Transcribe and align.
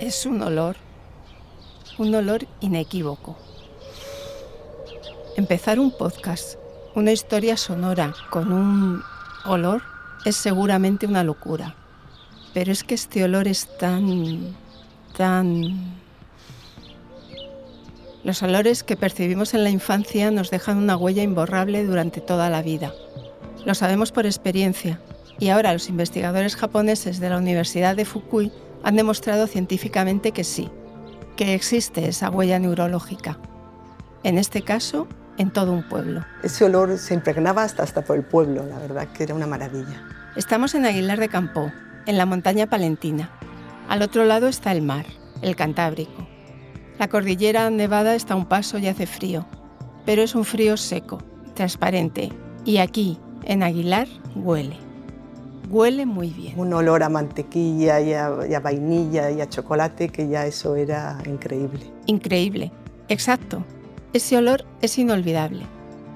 Es 0.00 0.26
un 0.26 0.42
olor, 0.42 0.76
un 1.98 2.14
olor 2.14 2.46
inequívoco. 2.60 3.36
Empezar 5.36 5.80
un 5.80 5.90
podcast, 5.90 6.58
una 6.94 7.10
historia 7.10 7.56
sonora 7.56 8.14
con 8.30 8.52
un 8.52 9.02
olor 9.44 9.82
es 10.24 10.36
seguramente 10.36 11.06
una 11.06 11.24
locura. 11.24 11.74
Pero 12.52 12.70
es 12.70 12.84
que 12.84 12.94
este 12.94 13.24
olor 13.24 13.48
es 13.48 13.66
tan, 13.78 14.54
tan... 15.16 15.94
Los 18.22 18.42
olores 18.42 18.84
que 18.84 18.96
percibimos 18.96 19.54
en 19.54 19.64
la 19.64 19.70
infancia 19.70 20.30
nos 20.30 20.50
dejan 20.50 20.78
una 20.78 20.96
huella 20.96 21.22
imborrable 21.22 21.84
durante 21.84 22.20
toda 22.20 22.48
la 22.48 22.62
vida. 22.62 22.92
Lo 23.64 23.74
sabemos 23.74 24.12
por 24.12 24.26
experiencia 24.26 25.00
y 25.38 25.48
ahora 25.48 25.72
los 25.72 25.88
investigadores 25.88 26.54
japoneses 26.56 27.18
de 27.18 27.30
la 27.30 27.38
Universidad 27.38 27.96
de 27.96 28.04
Fukui 28.04 28.52
han 28.82 28.96
demostrado 28.96 29.46
científicamente 29.46 30.32
que 30.32 30.44
sí, 30.44 30.70
que 31.36 31.54
existe 31.54 32.06
esa 32.08 32.30
huella 32.30 32.58
neurológica. 32.58 33.38
En 34.22 34.38
este 34.38 34.62
caso, 34.62 35.08
en 35.38 35.50
todo 35.50 35.72
un 35.72 35.82
pueblo. 35.88 36.24
Ese 36.42 36.64
olor 36.64 36.98
se 36.98 37.14
impregnaba 37.14 37.62
hasta, 37.62 37.82
hasta 37.82 38.02
por 38.02 38.16
el 38.16 38.24
pueblo, 38.24 38.64
la 38.66 38.78
verdad 38.78 39.08
que 39.08 39.24
era 39.24 39.34
una 39.34 39.46
maravilla. 39.46 40.02
Estamos 40.36 40.74
en 40.74 40.84
Aguilar 40.84 41.18
de 41.18 41.28
Campo, 41.28 41.72
en 42.06 42.18
la 42.18 42.26
montaña 42.26 42.66
palentina. 42.66 43.30
Al 43.88 44.02
otro 44.02 44.24
lado 44.24 44.48
está 44.48 44.72
el 44.72 44.82
mar, 44.82 45.06
el 45.42 45.56
Cantábrico. 45.56 46.26
La 46.98 47.08
cordillera 47.08 47.70
nevada 47.70 48.14
está 48.14 48.34
a 48.34 48.36
un 48.36 48.46
paso 48.46 48.78
y 48.78 48.88
hace 48.88 49.06
frío, 49.06 49.46
pero 50.04 50.22
es 50.22 50.34
un 50.34 50.44
frío 50.44 50.76
seco, 50.76 51.22
transparente, 51.54 52.30
y 52.64 52.78
aquí, 52.78 53.18
en 53.46 53.62
Aguilar, 53.62 54.08
huele. 54.34 54.76
Huele 55.70 56.06
muy 56.06 56.30
bien. 56.30 56.58
Un 56.58 56.72
olor 56.72 57.02
a 57.02 57.08
mantequilla 57.08 58.00
y 58.00 58.12
a, 58.12 58.30
y 58.48 58.54
a 58.54 58.60
vainilla 58.60 59.30
y 59.30 59.40
a 59.40 59.48
chocolate 59.48 60.08
que 60.08 60.28
ya 60.28 60.46
eso 60.46 60.76
era 60.76 61.18
increíble. 61.26 61.80
Increíble, 62.06 62.70
exacto. 63.08 63.64
Ese 64.12 64.36
olor 64.36 64.64
es 64.82 64.98
inolvidable. 64.98 65.62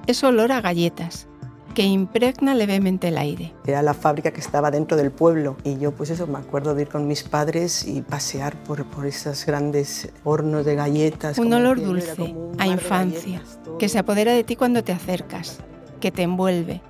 Es 0.07 0.23
olor 0.23 0.53
a 0.53 0.61
galletas, 0.61 1.27
que 1.75 1.85
impregna 1.85 2.55
levemente 2.55 3.09
el 3.09 3.19
aire. 3.19 3.53
Era 3.67 3.83
la 3.83 3.95
fábrica 3.95 4.33
que 4.33 4.41
estaba 4.41 4.71
dentro 4.71 4.97
del 4.97 5.11
pueblo 5.11 5.57
y 5.65 5.79
yo 5.79 5.93
pues 5.93 6.11
eso 6.11 6.27
me 6.27 6.39
acuerdo 6.39 6.75
de 6.75 6.83
ir 6.83 6.89
con 6.89 7.07
mis 7.07 7.23
padres 7.23 7.87
y 7.87 8.03
pasear 8.03 8.57
por, 8.65 8.85
por 8.87 9.07
esos 9.07 9.47
grandes 9.47 10.11
hornos 10.25 10.65
de 10.65 10.75
galletas. 10.75 11.39
Un 11.39 11.53
olor 11.53 11.81
dulce, 11.81 12.21
un 12.21 12.57
a 12.59 12.67
infancia, 12.67 13.39
galletas, 13.39 13.61
que 13.79 13.89
se 13.89 13.99
apodera 13.99 14.33
de 14.33 14.45
ti 14.45 14.57
cuando 14.57 14.83
te 14.83 14.93
acercas, 14.93 15.59
que 16.01 16.11
te 16.11 16.23
envuelve, 16.23 16.83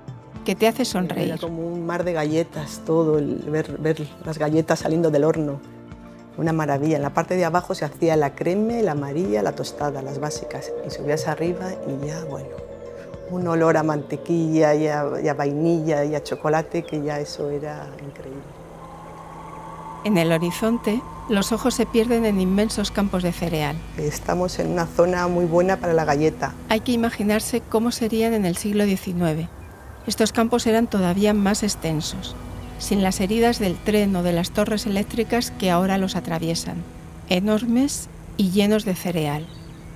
que 0.49 0.55
te 0.55 0.67
hace 0.67 0.81
Era 0.81 0.91
sonreír. 0.91 1.39
como 1.39 1.69
un 1.69 1.85
mar 1.85 2.05
de 2.05 2.15
galletas, 2.15 2.81
todo, 2.87 3.19
el 3.19 3.35
ver, 3.51 3.77
ver 3.77 4.09
las 4.25 4.39
galletas 4.39 4.79
saliendo 4.79 5.11
del 5.11 5.25
horno. 5.25 5.61
Una 6.39 6.55
maravilla. 6.55 6.97
En 6.97 7.03
la 7.03 7.13
parte 7.13 7.37
de 7.37 7.45
abajo 7.45 7.75
se 7.75 7.85
hacía 7.85 8.17
la 8.17 8.35
creme, 8.35 8.83
la 8.83 8.93
amarilla, 8.93 9.43
la 9.43 9.53
tostada, 9.55 10.01
las 10.01 10.21
básicas. 10.21 10.73
Y 10.87 10.91
subías 10.91 11.29
arriba 11.29 11.67
y 11.87 12.07
ya, 12.07 12.25
bueno, 12.25 12.49
un 13.31 13.47
olor 13.47 13.77
a 13.77 13.83
mantequilla 13.83 14.75
y 14.75 14.87
a, 14.87 15.05
y 15.23 15.29
a 15.29 15.35
vainilla 15.35 16.03
y 16.07 16.15
a 16.15 16.23
chocolate 16.23 16.83
que 16.83 17.03
ya 17.03 17.21
eso 17.21 17.51
era 17.51 17.87
increíble. 18.03 18.41
En 20.05 20.17
el 20.17 20.33
horizonte, 20.33 21.03
los 21.29 21.53
ojos 21.53 21.75
se 21.75 21.85
pierden 21.85 22.25
en 22.25 22.41
inmensos 22.41 22.91
campos 22.91 23.23
de 23.23 23.33
cereal. 23.33 23.77
Estamos 23.99 24.59
en 24.61 24.71
una 24.71 24.87
zona 24.87 25.29
muy 25.29 25.45
buena 25.45 25.77
para 25.77 25.93
la 25.93 26.07
galleta. 26.07 26.55
Hay 26.71 26.81
que 26.81 26.93
imaginarse 26.93 27.61
cómo 27.61 27.91
serían 27.91 28.33
en 28.33 28.47
el 28.47 28.57
siglo 28.57 28.87
XIX. 28.87 29.47
Estos 30.09 30.33
campos 30.33 30.67
eran 30.67 30.87
todavía 30.87 31.35
más 31.35 31.63
extensos, 31.63 32.35
sin 32.79 33.03
las 33.03 33.21
heridas 33.21 33.59
del 33.59 33.77
tren 33.77 34.17
o 34.17 34.23
de 34.23 34.33
las 34.33 34.53
torres 34.53 34.87
eléctricas 34.87 35.51
que 35.51 35.71
ahora 35.71 35.99
los 35.99 36.17
atraviesan, 36.17 36.79
enormes 37.29 38.09
y 38.39 38.51
llenos 38.51 38.87
de 38.87 38.95
cereal, 38.95 39.47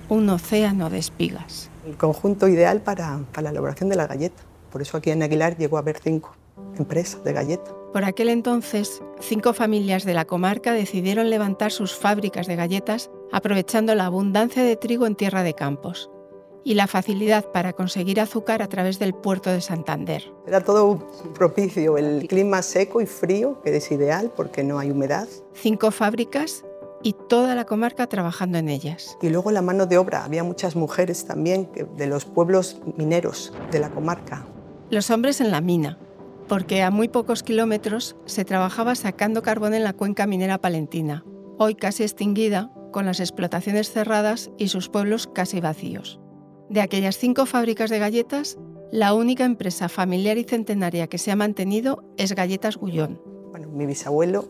un 0.09 0.29
océano 0.29 0.91
de 0.91 0.99
espigas. 0.99 1.71
El 1.87 1.97
conjunto 1.97 2.47
ideal 2.47 2.79
para, 2.81 3.21
para 3.33 3.45
la 3.45 3.49
elaboración 3.49 3.89
de 3.89 3.95
la 3.95 4.05
galleta. 4.05 4.43
Por 4.71 4.83
eso 4.83 4.97
aquí 4.97 5.09
en 5.09 5.23
Aguilar 5.23 5.57
llegó 5.57 5.77
a 5.77 5.79
haber 5.79 5.97
cinco 5.97 6.35
empresas 6.77 7.23
de 7.23 7.33
galleta. 7.33 7.71
Por 7.91 8.05
aquel 8.05 8.29
entonces, 8.29 9.01
cinco 9.19 9.53
familias 9.53 10.03
de 10.05 10.13
la 10.13 10.25
comarca 10.25 10.73
decidieron 10.73 11.31
levantar 11.31 11.71
sus 11.71 11.95
fábricas 11.95 12.45
de 12.45 12.55
galletas 12.55 13.09
aprovechando 13.31 13.95
la 13.95 14.05
abundancia 14.05 14.63
de 14.63 14.75
trigo 14.75 15.07
en 15.07 15.15
tierra 15.15 15.41
de 15.41 15.55
campos 15.55 16.11
y 16.63 16.75
la 16.75 16.87
facilidad 16.87 17.51
para 17.51 17.73
conseguir 17.73 18.19
azúcar 18.19 18.61
a 18.61 18.67
través 18.67 18.99
del 18.99 19.13
puerto 19.13 19.49
de 19.49 19.61
Santander. 19.61 20.31
Era 20.47 20.61
todo 20.61 21.07
propicio, 21.33 21.97
el 21.97 22.27
clima 22.27 22.61
seco 22.61 23.01
y 23.01 23.05
frío, 23.05 23.61
que 23.61 23.75
es 23.75 23.91
ideal 23.91 24.31
porque 24.35 24.63
no 24.63 24.79
hay 24.79 24.91
humedad. 24.91 25.27
Cinco 25.53 25.91
fábricas 25.91 26.63
y 27.03 27.13
toda 27.13 27.53
la 27.53 27.65
comarca 27.65 28.07
trabajando 28.07 28.57
en 28.57 28.69
ellas. 28.69 29.17
Y 29.21 29.29
luego 29.29 29.51
la 29.51 29.61
mano 29.61 29.85
de 29.85 29.97
obra, 29.97 30.23
había 30.23 30.43
muchas 30.43 30.75
mujeres 30.75 31.25
también 31.25 31.69
de 31.97 32.07
los 32.07 32.25
pueblos 32.25 32.81
mineros 32.97 33.53
de 33.71 33.79
la 33.79 33.89
comarca. 33.89 34.45
Los 34.89 35.09
hombres 35.09 35.41
en 35.41 35.51
la 35.51 35.59
mina, 35.59 35.97
porque 36.47 36.81
a 36.81 36.91
muy 36.91 37.09
pocos 37.09 37.43
kilómetros 37.43 38.15
se 38.25 38.45
trabajaba 38.45 38.95
sacando 38.95 39.41
carbón 39.41 39.73
en 39.73 39.83
la 39.83 39.93
cuenca 39.93 40.27
minera 40.27 40.59
palentina, 40.59 41.25
hoy 41.57 41.75
casi 41.75 42.03
extinguida, 42.03 42.71
con 42.91 43.05
las 43.05 43.19
explotaciones 43.19 43.91
cerradas 43.91 44.51
y 44.57 44.67
sus 44.69 44.87
pueblos 44.87 45.27
casi 45.27 45.59
vacíos. 45.59 46.19
De 46.69 46.81
aquellas 46.81 47.17
cinco 47.17 47.45
fábricas 47.45 47.89
de 47.89 47.99
galletas, 47.99 48.57
la 48.91 49.13
única 49.13 49.45
empresa 49.45 49.89
familiar 49.89 50.37
y 50.37 50.43
centenaria 50.43 51.07
que 51.07 51.17
se 51.17 51.31
ha 51.31 51.35
mantenido 51.35 52.03
es 52.17 52.33
Galletas 52.33 52.77
Gullón. 52.77 53.19
Bueno, 53.51 53.69
mi 53.69 53.85
bisabuelo 53.85 54.49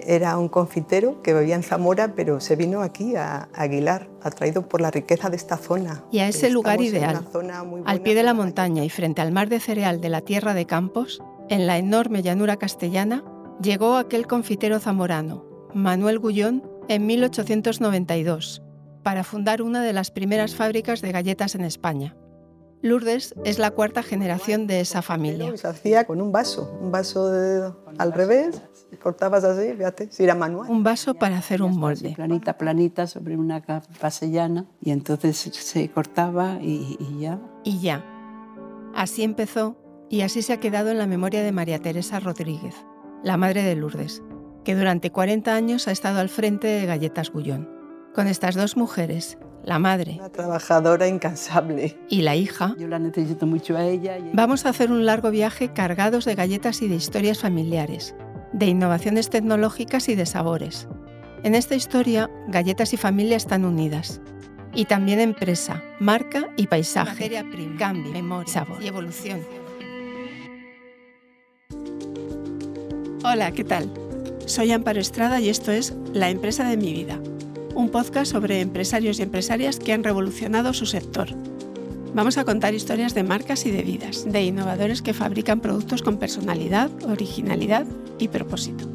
era 0.00 0.38
un 0.38 0.48
confitero 0.48 1.22
que 1.22 1.34
vivía 1.34 1.54
en 1.54 1.62
Zamora, 1.62 2.14
pero 2.14 2.40
se 2.40 2.56
vino 2.56 2.82
aquí 2.82 3.16
a 3.16 3.48
Aguilar, 3.54 4.08
atraído 4.22 4.68
por 4.68 4.80
la 4.80 4.90
riqueza 4.90 5.30
de 5.30 5.36
esta 5.36 5.56
zona. 5.56 6.04
Y 6.12 6.18
a 6.20 6.28
ese 6.28 6.50
lugar 6.50 6.80
ideal, 6.80 7.26
Al 7.84 8.00
pie 8.02 8.14
de 8.14 8.22
la 8.22 8.34
montaña 8.34 8.84
y 8.84 8.90
frente 8.90 9.22
al 9.22 9.32
mar 9.32 9.48
de 9.48 9.60
cereal 9.60 10.00
de 10.00 10.08
la 10.08 10.20
tierra 10.20 10.54
de 10.54 10.66
Campos, 10.66 11.22
en 11.48 11.66
la 11.66 11.78
enorme 11.78 12.22
llanura 12.22 12.56
castellana, 12.56 13.24
llegó 13.62 13.96
aquel 13.96 14.26
confitero 14.26 14.78
zamorano, 14.80 15.44
Manuel 15.74 16.18
Gullón, 16.18 16.62
en 16.88 17.06
1892, 17.06 18.62
para 19.06 19.22
fundar 19.22 19.62
una 19.62 19.84
de 19.84 19.92
las 19.92 20.10
primeras 20.10 20.56
fábricas 20.56 21.00
de 21.00 21.12
galletas 21.12 21.54
en 21.54 21.60
España. 21.60 22.16
Lourdes 22.82 23.36
es 23.44 23.60
la 23.60 23.70
cuarta 23.70 24.02
generación 24.02 24.66
de 24.66 24.80
esa 24.80 25.00
familia. 25.00 25.56
Se 25.56 25.68
hacía 25.68 26.08
con 26.08 26.20
un 26.20 26.32
vaso, 26.32 26.76
un 26.82 26.90
vaso 26.90 27.30
de- 27.30 27.72
al 27.98 28.12
revés, 28.12 28.60
cortabas 29.00 29.44
así, 29.44 29.74
fíjate, 29.74 30.08
si 30.10 30.24
era 30.24 30.34
manual. 30.34 30.68
Un 30.68 30.82
vaso 30.82 31.14
para 31.14 31.38
hacer 31.38 31.62
un 31.62 31.78
molde. 31.78 32.14
planita, 32.16 32.58
planita, 32.58 33.06
sobre 33.06 33.36
una 33.36 33.62
capa 33.62 34.08
llana 34.22 34.66
y 34.80 34.90
entonces 34.90 35.36
se 35.36 35.88
cortaba 35.88 36.58
y, 36.60 36.96
y 36.98 37.20
ya. 37.20 37.38
Y 37.62 37.78
ya. 37.78 38.04
Así 38.92 39.22
empezó 39.22 39.76
y 40.10 40.22
así 40.22 40.42
se 40.42 40.52
ha 40.52 40.58
quedado 40.58 40.90
en 40.90 40.98
la 40.98 41.06
memoria 41.06 41.44
de 41.44 41.52
María 41.52 41.78
Teresa 41.78 42.18
Rodríguez, 42.18 42.74
la 43.22 43.36
madre 43.36 43.62
de 43.62 43.76
Lourdes, 43.76 44.20
que 44.64 44.74
durante 44.74 45.12
40 45.12 45.54
años 45.54 45.86
ha 45.86 45.92
estado 45.92 46.18
al 46.18 46.28
frente 46.28 46.66
de 46.66 46.86
Galletas 46.86 47.30
Gullón. 47.30 47.75
Con 48.16 48.28
estas 48.28 48.54
dos 48.54 48.78
mujeres, 48.78 49.36
la 49.62 49.78
madre 49.78 50.14
Una 50.18 50.30
trabajadora 50.32 51.06
incansable. 51.06 51.98
y 52.08 52.22
la 52.22 52.34
hija, 52.34 52.74
Yo 52.78 52.88
la 52.88 52.98
necesito 52.98 53.44
mucho 53.46 53.76
a 53.76 53.84
ella. 53.84 54.16
y- 54.18 54.30
vamos 54.32 54.64
a 54.64 54.70
hacer 54.70 54.90
un 54.90 55.04
largo 55.04 55.30
viaje 55.30 55.74
cargados 55.74 56.24
de 56.24 56.34
galletas 56.34 56.80
y 56.80 56.88
de 56.88 56.94
historias 56.94 57.40
familiares, 57.40 58.14
de 58.54 58.66
innovaciones 58.68 59.28
tecnológicas 59.28 60.08
y 60.08 60.14
de 60.14 60.24
sabores. 60.24 60.88
En 61.42 61.54
esta 61.54 61.74
historia, 61.74 62.30
galletas 62.48 62.94
y 62.94 62.96
familia 62.96 63.36
están 63.36 63.66
unidas. 63.66 64.22
Y 64.74 64.86
también 64.86 65.20
empresa, 65.20 65.82
marca 66.00 66.48
y 66.56 66.68
paisaje. 66.68 67.10
Materia 67.12 67.44
prima, 67.50 67.78
cambio, 67.78 68.12
memoria 68.12 68.50
sabor. 68.50 68.82
y 68.82 68.86
evolución. 68.88 69.40
Hola, 73.24 73.52
¿qué 73.52 73.62
tal? 73.64 73.90
Soy 74.46 74.72
Amparo 74.72 75.00
Estrada 75.00 75.38
y 75.40 75.50
esto 75.50 75.70
es 75.70 75.94
La 76.14 76.30
empresa 76.30 76.66
de 76.68 76.76
mi 76.78 76.92
vida, 76.94 77.18
un 77.76 77.90
podcast 77.90 78.32
sobre 78.32 78.62
empresarios 78.62 79.18
y 79.18 79.22
empresarias 79.22 79.78
que 79.78 79.92
han 79.92 80.02
revolucionado 80.02 80.72
su 80.72 80.86
sector. 80.86 81.28
Vamos 82.14 82.38
a 82.38 82.44
contar 82.46 82.72
historias 82.72 83.12
de 83.12 83.22
marcas 83.22 83.66
y 83.66 83.70
de 83.70 83.82
vidas, 83.82 84.24
de 84.24 84.42
innovadores 84.42 85.02
que 85.02 85.12
fabrican 85.12 85.60
productos 85.60 86.00
con 86.00 86.16
personalidad, 86.16 86.90
originalidad 87.04 87.86
y 88.18 88.28
propósito. 88.28 88.90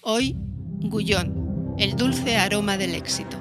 Hoy, 0.00 0.34
Gullón, 0.80 1.74
el 1.78 1.94
dulce 1.94 2.38
aroma 2.38 2.78
del 2.78 2.94
éxito. 2.94 3.36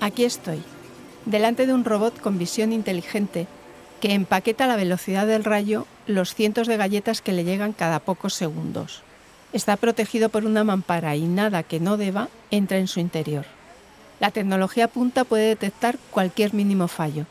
Aquí 0.00 0.24
estoy, 0.24 0.58
delante 1.24 1.66
de 1.66 1.72
un 1.72 1.84
robot 1.84 2.20
con 2.20 2.36
visión 2.36 2.72
inteligente 2.72 3.46
que 4.00 4.12
empaqueta 4.12 4.64
a 4.64 4.68
la 4.68 4.76
velocidad 4.76 5.28
del 5.28 5.44
rayo 5.44 5.86
los 6.06 6.34
cientos 6.34 6.66
de 6.66 6.76
galletas 6.76 7.20
que 7.20 7.32
le 7.32 7.44
llegan 7.44 7.72
cada 7.72 8.00
pocos 8.00 8.34
segundos. 8.34 9.02
Está 9.52 9.76
protegido 9.76 10.28
por 10.28 10.44
una 10.44 10.64
mampara 10.64 11.16
y 11.16 11.22
nada 11.22 11.62
que 11.62 11.80
no 11.80 11.96
deba 11.96 12.28
entra 12.50 12.78
en 12.78 12.88
su 12.88 13.00
interior. 13.00 13.44
La 14.20 14.30
tecnología 14.30 14.88
punta 14.88 15.24
puede 15.24 15.48
detectar 15.48 15.98
cualquier 16.10 16.54
mínimo 16.54 16.88
fallo 16.88 17.26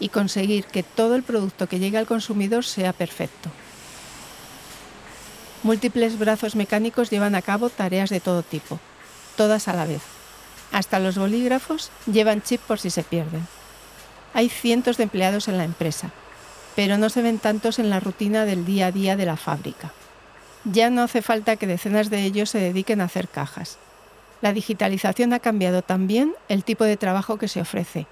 y 0.00 0.10
conseguir 0.10 0.64
que 0.64 0.82
todo 0.82 1.16
el 1.16 1.22
producto 1.22 1.66
que 1.66 1.78
llegue 1.78 1.98
al 1.98 2.06
consumidor 2.06 2.64
sea 2.64 2.92
perfecto. 2.92 3.50
Múltiples 5.62 6.18
brazos 6.18 6.54
mecánicos 6.54 7.10
llevan 7.10 7.34
a 7.34 7.42
cabo 7.42 7.68
tareas 7.68 8.10
de 8.10 8.20
todo 8.20 8.42
tipo, 8.42 8.78
todas 9.36 9.66
a 9.66 9.72
la 9.72 9.86
vez. 9.86 10.02
Hasta 10.70 11.00
los 11.00 11.18
bolígrafos 11.18 11.90
llevan 12.06 12.42
chip 12.42 12.60
por 12.60 12.78
si 12.78 12.90
se 12.90 13.02
pierden. 13.02 13.46
Hay 14.34 14.48
cientos 14.48 14.98
de 14.98 15.04
empleados 15.04 15.48
en 15.48 15.58
la 15.58 15.64
empresa, 15.64 16.12
pero 16.78 16.96
no 16.96 17.08
se 17.08 17.22
ven 17.22 17.40
tantos 17.40 17.80
en 17.80 17.90
la 17.90 17.98
rutina 17.98 18.44
del 18.44 18.64
día 18.64 18.86
a 18.86 18.92
día 18.92 19.16
de 19.16 19.26
la 19.26 19.36
fábrica. 19.36 19.90
Ya 20.64 20.90
no 20.90 21.02
hace 21.02 21.22
falta 21.22 21.56
que 21.56 21.66
decenas 21.66 22.08
de 22.08 22.22
ellos 22.22 22.50
se 22.50 22.60
dediquen 22.60 23.00
a 23.00 23.06
hacer 23.06 23.26
cajas. 23.26 23.78
La 24.42 24.52
digitalización 24.52 25.32
ha 25.32 25.40
cambiado 25.40 25.82
también 25.82 26.34
el 26.48 26.62
tipo 26.62 26.84
de 26.84 26.96
trabajo 26.96 27.36
que 27.36 27.48
se 27.48 27.60
ofrece. 27.60 28.06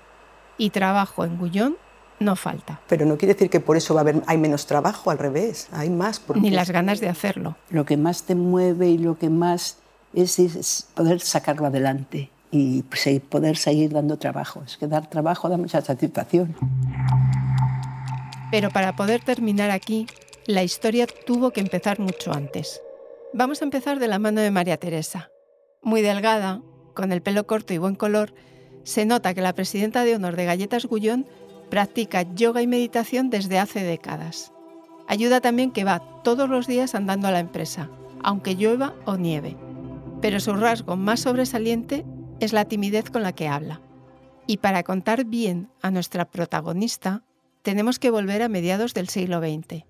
Y 0.58 0.70
trabajo 0.70 1.24
en 1.24 1.38
Gullón 1.38 1.76
no 2.18 2.34
falta. 2.34 2.80
Pero 2.88 3.06
no 3.06 3.16
quiere 3.16 3.34
decir 3.34 3.50
que 3.50 3.60
por 3.60 3.76
eso 3.76 3.94
va 3.94 4.00
a 4.00 4.02
haber, 4.02 4.20
hay 4.26 4.36
menos 4.36 4.66
trabajo, 4.66 5.12
al 5.12 5.18
revés, 5.18 5.68
hay 5.70 5.88
más. 5.88 6.20
Ni 6.34 6.50
las 6.50 6.72
ganas 6.72 6.98
de 6.98 7.08
hacerlo. 7.08 7.54
Lo 7.70 7.84
que 7.84 7.96
más 7.96 8.24
te 8.24 8.34
mueve 8.34 8.88
y 8.88 8.98
lo 8.98 9.16
que 9.16 9.30
más 9.30 9.76
es, 10.12 10.40
es 10.40 10.88
poder 10.92 11.20
sacarlo 11.20 11.66
adelante 11.66 12.30
y 12.50 12.82
poder 13.30 13.58
seguir 13.58 13.92
dando 13.92 14.16
trabajo. 14.16 14.64
Es 14.66 14.76
que 14.76 14.88
dar 14.88 15.08
trabajo 15.08 15.48
da 15.48 15.56
mucha 15.56 15.80
satisfacción. 15.82 16.56
Pero 18.50 18.70
para 18.70 18.96
poder 18.96 19.22
terminar 19.22 19.70
aquí, 19.70 20.06
la 20.46 20.62
historia 20.62 21.06
tuvo 21.06 21.50
que 21.50 21.60
empezar 21.60 21.98
mucho 21.98 22.32
antes. 22.32 22.80
Vamos 23.32 23.60
a 23.60 23.64
empezar 23.64 23.98
de 23.98 24.08
la 24.08 24.18
mano 24.18 24.40
de 24.40 24.50
María 24.50 24.76
Teresa. 24.76 25.30
Muy 25.82 26.02
delgada, 26.02 26.62
con 26.94 27.12
el 27.12 27.22
pelo 27.22 27.46
corto 27.46 27.74
y 27.74 27.78
buen 27.78 27.96
color, 27.96 28.32
se 28.84 29.04
nota 29.04 29.34
que 29.34 29.40
la 29.40 29.54
presidenta 29.54 30.04
de 30.04 30.14
honor 30.14 30.36
de 30.36 30.44
Galletas 30.44 30.86
Gullón 30.86 31.26
practica 31.70 32.22
yoga 32.34 32.62
y 32.62 32.66
meditación 32.66 33.30
desde 33.30 33.58
hace 33.58 33.82
décadas. 33.82 34.52
Ayuda 35.08 35.40
también 35.40 35.72
que 35.72 35.84
va 35.84 36.22
todos 36.22 36.48
los 36.48 36.66
días 36.66 36.94
andando 36.94 37.28
a 37.28 37.32
la 37.32 37.40
empresa, 37.40 37.90
aunque 38.22 38.54
llueva 38.54 38.94
o 39.04 39.16
nieve. 39.16 39.56
Pero 40.20 40.40
su 40.40 40.54
rasgo 40.54 40.96
más 40.96 41.20
sobresaliente 41.20 42.04
es 42.40 42.52
la 42.52 42.64
timidez 42.64 43.10
con 43.10 43.22
la 43.22 43.32
que 43.32 43.48
habla. 43.48 43.80
Y 44.46 44.58
para 44.58 44.84
contar 44.84 45.24
bien 45.24 45.68
a 45.82 45.90
nuestra 45.90 46.30
protagonista, 46.30 47.24
tenemos 47.66 47.98
que 47.98 48.12
volver 48.12 48.42
a 48.42 48.48
mediados 48.48 48.94
del 48.94 49.08
siglo 49.08 49.40
XX. 49.40 49.82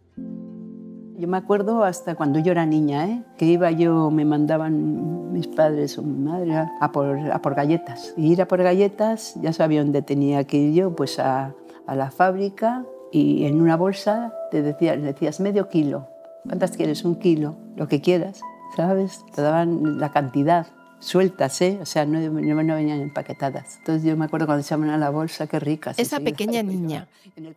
Yo 1.18 1.28
me 1.28 1.36
acuerdo 1.36 1.84
hasta 1.84 2.14
cuando 2.14 2.38
yo 2.38 2.52
era 2.52 2.64
niña, 2.64 3.06
¿eh? 3.06 3.22
que 3.36 3.44
iba 3.44 3.70
yo, 3.70 4.10
me 4.10 4.24
mandaban 4.24 5.30
mis 5.30 5.46
padres 5.46 5.98
o 5.98 6.02
mi 6.02 6.24
madre 6.24 6.54
a 6.80 6.90
por, 6.90 7.54
galletas. 7.54 8.14
Y 8.16 8.32
ir 8.32 8.40
a 8.40 8.48
por 8.48 8.62
galletas, 8.62 9.34
ya 9.42 9.52
sabía 9.52 9.82
dónde 9.82 10.00
tenía 10.00 10.44
que 10.44 10.56
ir 10.56 10.72
yo, 10.72 10.96
pues 10.96 11.18
a, 11.18 11.54
la 11.86 12.10
fábrica 12.10 12.86
y 13.12 13.44
en 13.44 13.60
una 13.60 13.76
bolsa 13.76 14.32
te 14.50 14.62
decías, 14.62 15.02
decías 15.02 15.38
medio 15.40 15.68
kilo. 15.68 16.08
¿Cuántas 16.46 16.78
quieres? 16.78 17.04
Un 17.04 17.16
kilo, 17.16 17.56
lo 17.76 17.88
que 17.88 18.00
quieras, 18.00 18.40
¿sabes? 18.74 19.22
Te 19.34 19.42
daban 19.42 19.98
la 19.98 20.12
cantidad 20.12 20.66
sueltas, 20.98 21.60
¿eh? 21.62 21.78
O 21.80 21.86
sea, 21.86 22.06
no, 22.06 22.18
no, 22.20 22.56
venían 22.74 23.00
empaquetadas. 23.00 23.76
Entonces 23.78 24.04
yo 24.04 24.16
me 24.16 24.24
acuerdo 24.24 24.46
cuando 24.46 24.62
echaban 24.62 24.90
a 24.90 24.98
la 24.98 25.10
bolsa, 25.10 25.46
qué 25.46 25.60
ricas. 25.60 25.98
Esa 25.98 26.20
pequeña 26.20 26.62
niña, 26.62 27.08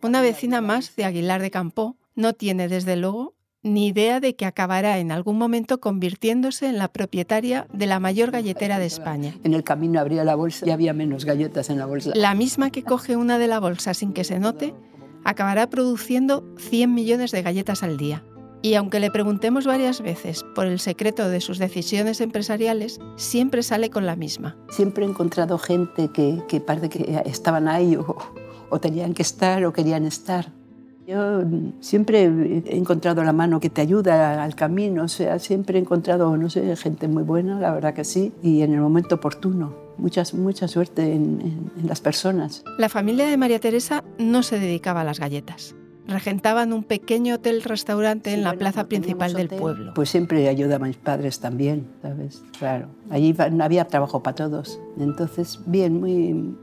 una 0.02 0.22
vecina 0.22 0.60
más 0.60 0.94
de 0.96 1.04
Aguilar 1.04 1.40
de 1.42 1.50
Campo, 1.50 1.96
no 2.14 2.32
tiene 2.32 2.68
desde 2.68 2.96
luego 2.96 3.34
ni 3.62 3.88
idea 3.88 4.20
de 4.20 4.36
que 4.36 4.46
acabará 4.46 4.98
en 4.98 5.12
algún 5.12 5.36
momento 5.36 5.80
convirtiéndose 5.80 6.66
en 6.66 6.78
la 6.78 6.88
propietaria 6.88 7.66
de 7.72 7.86
la 7.86 8.00
mayor 8.00 8.30
galletera 8.30 8.78
de 8.78 8.86
España. 8.86 9.34
En 9.44 9.52
el 9.54 9.64
camino 9.64 10.00
abría 10.00 10.24
la 10.24 10.34
bolsa 10.34 10.66
y 10.66 10.70
había 10.70 10.94
menos 10.94 11.24
galletas 11.24 11.68
en 11.68 11.78
la 11.78 11.86
bolsa. 11.86 12.12
La 12.14 12.34
misma 12.34 12.70
que 12.70 12.82
coge 12.82 13.16
una 13.16 13.38
de 13.38 13.48
la 13.48 13.60
bolsa 13.60 13.92
sin 13.92 14.12
que 14.12 14.24
se 14.24 14.38
note, 14.38 14.74
acabará 15.24 15.68
produciendo 15.68 16.44
100 16.56 16.94
millones 16.94 17.32
de 17.32 17.42
galletas 17.42 17.82
al 17.82 17.98
día. 17.98 18.24
Y 18.62 18.74
aunque 18.74 19.00
le 19.00 19.10
preguntemos 19.10 19.66
varias 19.66 20.02
veces 20.02 20.44
por 20.54 20.66
el 20.66 20.80
secreto 20.80 21.28
de 21.28 21.40
sus 21.40 21.58
decisiones 21.58 22.20
empresariales, 22.20 23.00
siempre 23.16 23.62
sale 23.62 23.90
con 23.90 24.06
la 24.06 24.16
misma. 24.16 24.56
Siempre 24.70 25.04
he 25.04 25.08
encontrado 25.08 25.58
gente 25.58 26.08
que, 26.08 26.42
que 26.48 26.60
parece 26.60 26.88
que 26.88 27.22
estaban 27.24 27.68
ahí 27.68 27.96
o, 27.96 28.16
o 28.68 28.80
tenían 28.80 29.14
que 29.14 29.22
estar 29.22 29.64
o 29.64 29.72
querían 29.72 30.06
estar 30.06 30.52
yo 31.10 31.42
siempre 31.80 32.22
he 32.66 32.76
encontrado 32.76 33.24
la 33.24 33.32
mano 33.32 33.58
que 33.58 33.68
te 33.68 33.80
ayuda 33.80 34.44
al 34.44 34.54
camino, 34.54 35.04
o 35.04 35.08
sea, 35.08 35.40
siempre 35.40 35.76
he 35.76 35.82
encontrado, 35.82 36.36
no 36.36 36.48
sé, 36.48 36.76
gente 36.76 37.08
muy 37.08 37.24
buena, 37.24 37.58
la 37.58 37.72
verdad 37.72 37.94
que 37.94 38.04
sí, 38.04 38.32
y 38.42 38.62
en 38.62 38.74
el 38.74 38.80
momento 38.80 39.16
oportuno. 39.16 39.74
Mucha, 39.98 40.22
mucha 40.34 40.68
suerte 40.68 41.12
en, 41.12 41.70
en 41.78 41.86
las 41.88 42.00
personas. 42.00 42.62
La 42.78 42.88
familia 42.88 43.26
de 43.26 43.36
María 43.36 43.58
Teresa 43.58 44.04
no 44.18 44.42
se 44.44 44.58
dedicaba 44.58 45.00
a 45.00 45.04
las 45.04 45.18
galletas 45.18 45.74
regentaban 46.10 46.72
un 46.72 46.84
pequeño 46.84 47.36
hotel-restaurante 47.36 48.32
en 48.32 48.42
la 48.44 48.54
plaza 48.54 48.84
principal 48.84 49.32
del 49.32 49.48
pueblo. 49.48 49.94
Pues 49.94 50.10
siempre 50.10 50.48
ayudaba 50.48 50.84
a 50.84 50.88
mis 50.88 50.96
padres 50.96 51.40
también, 51.40 51.86
¿sabes? 52.02 52.42
Claro. 52.58 52.88
Allí 53.10 53.34
había 53.38 53.84
trabajo 53.86 54.22
para 54.22 54.34
todos. 54.34 54.80
Entonces, 54.98 55.60
bien, 55.66 56.00
muy, 56.00 56.54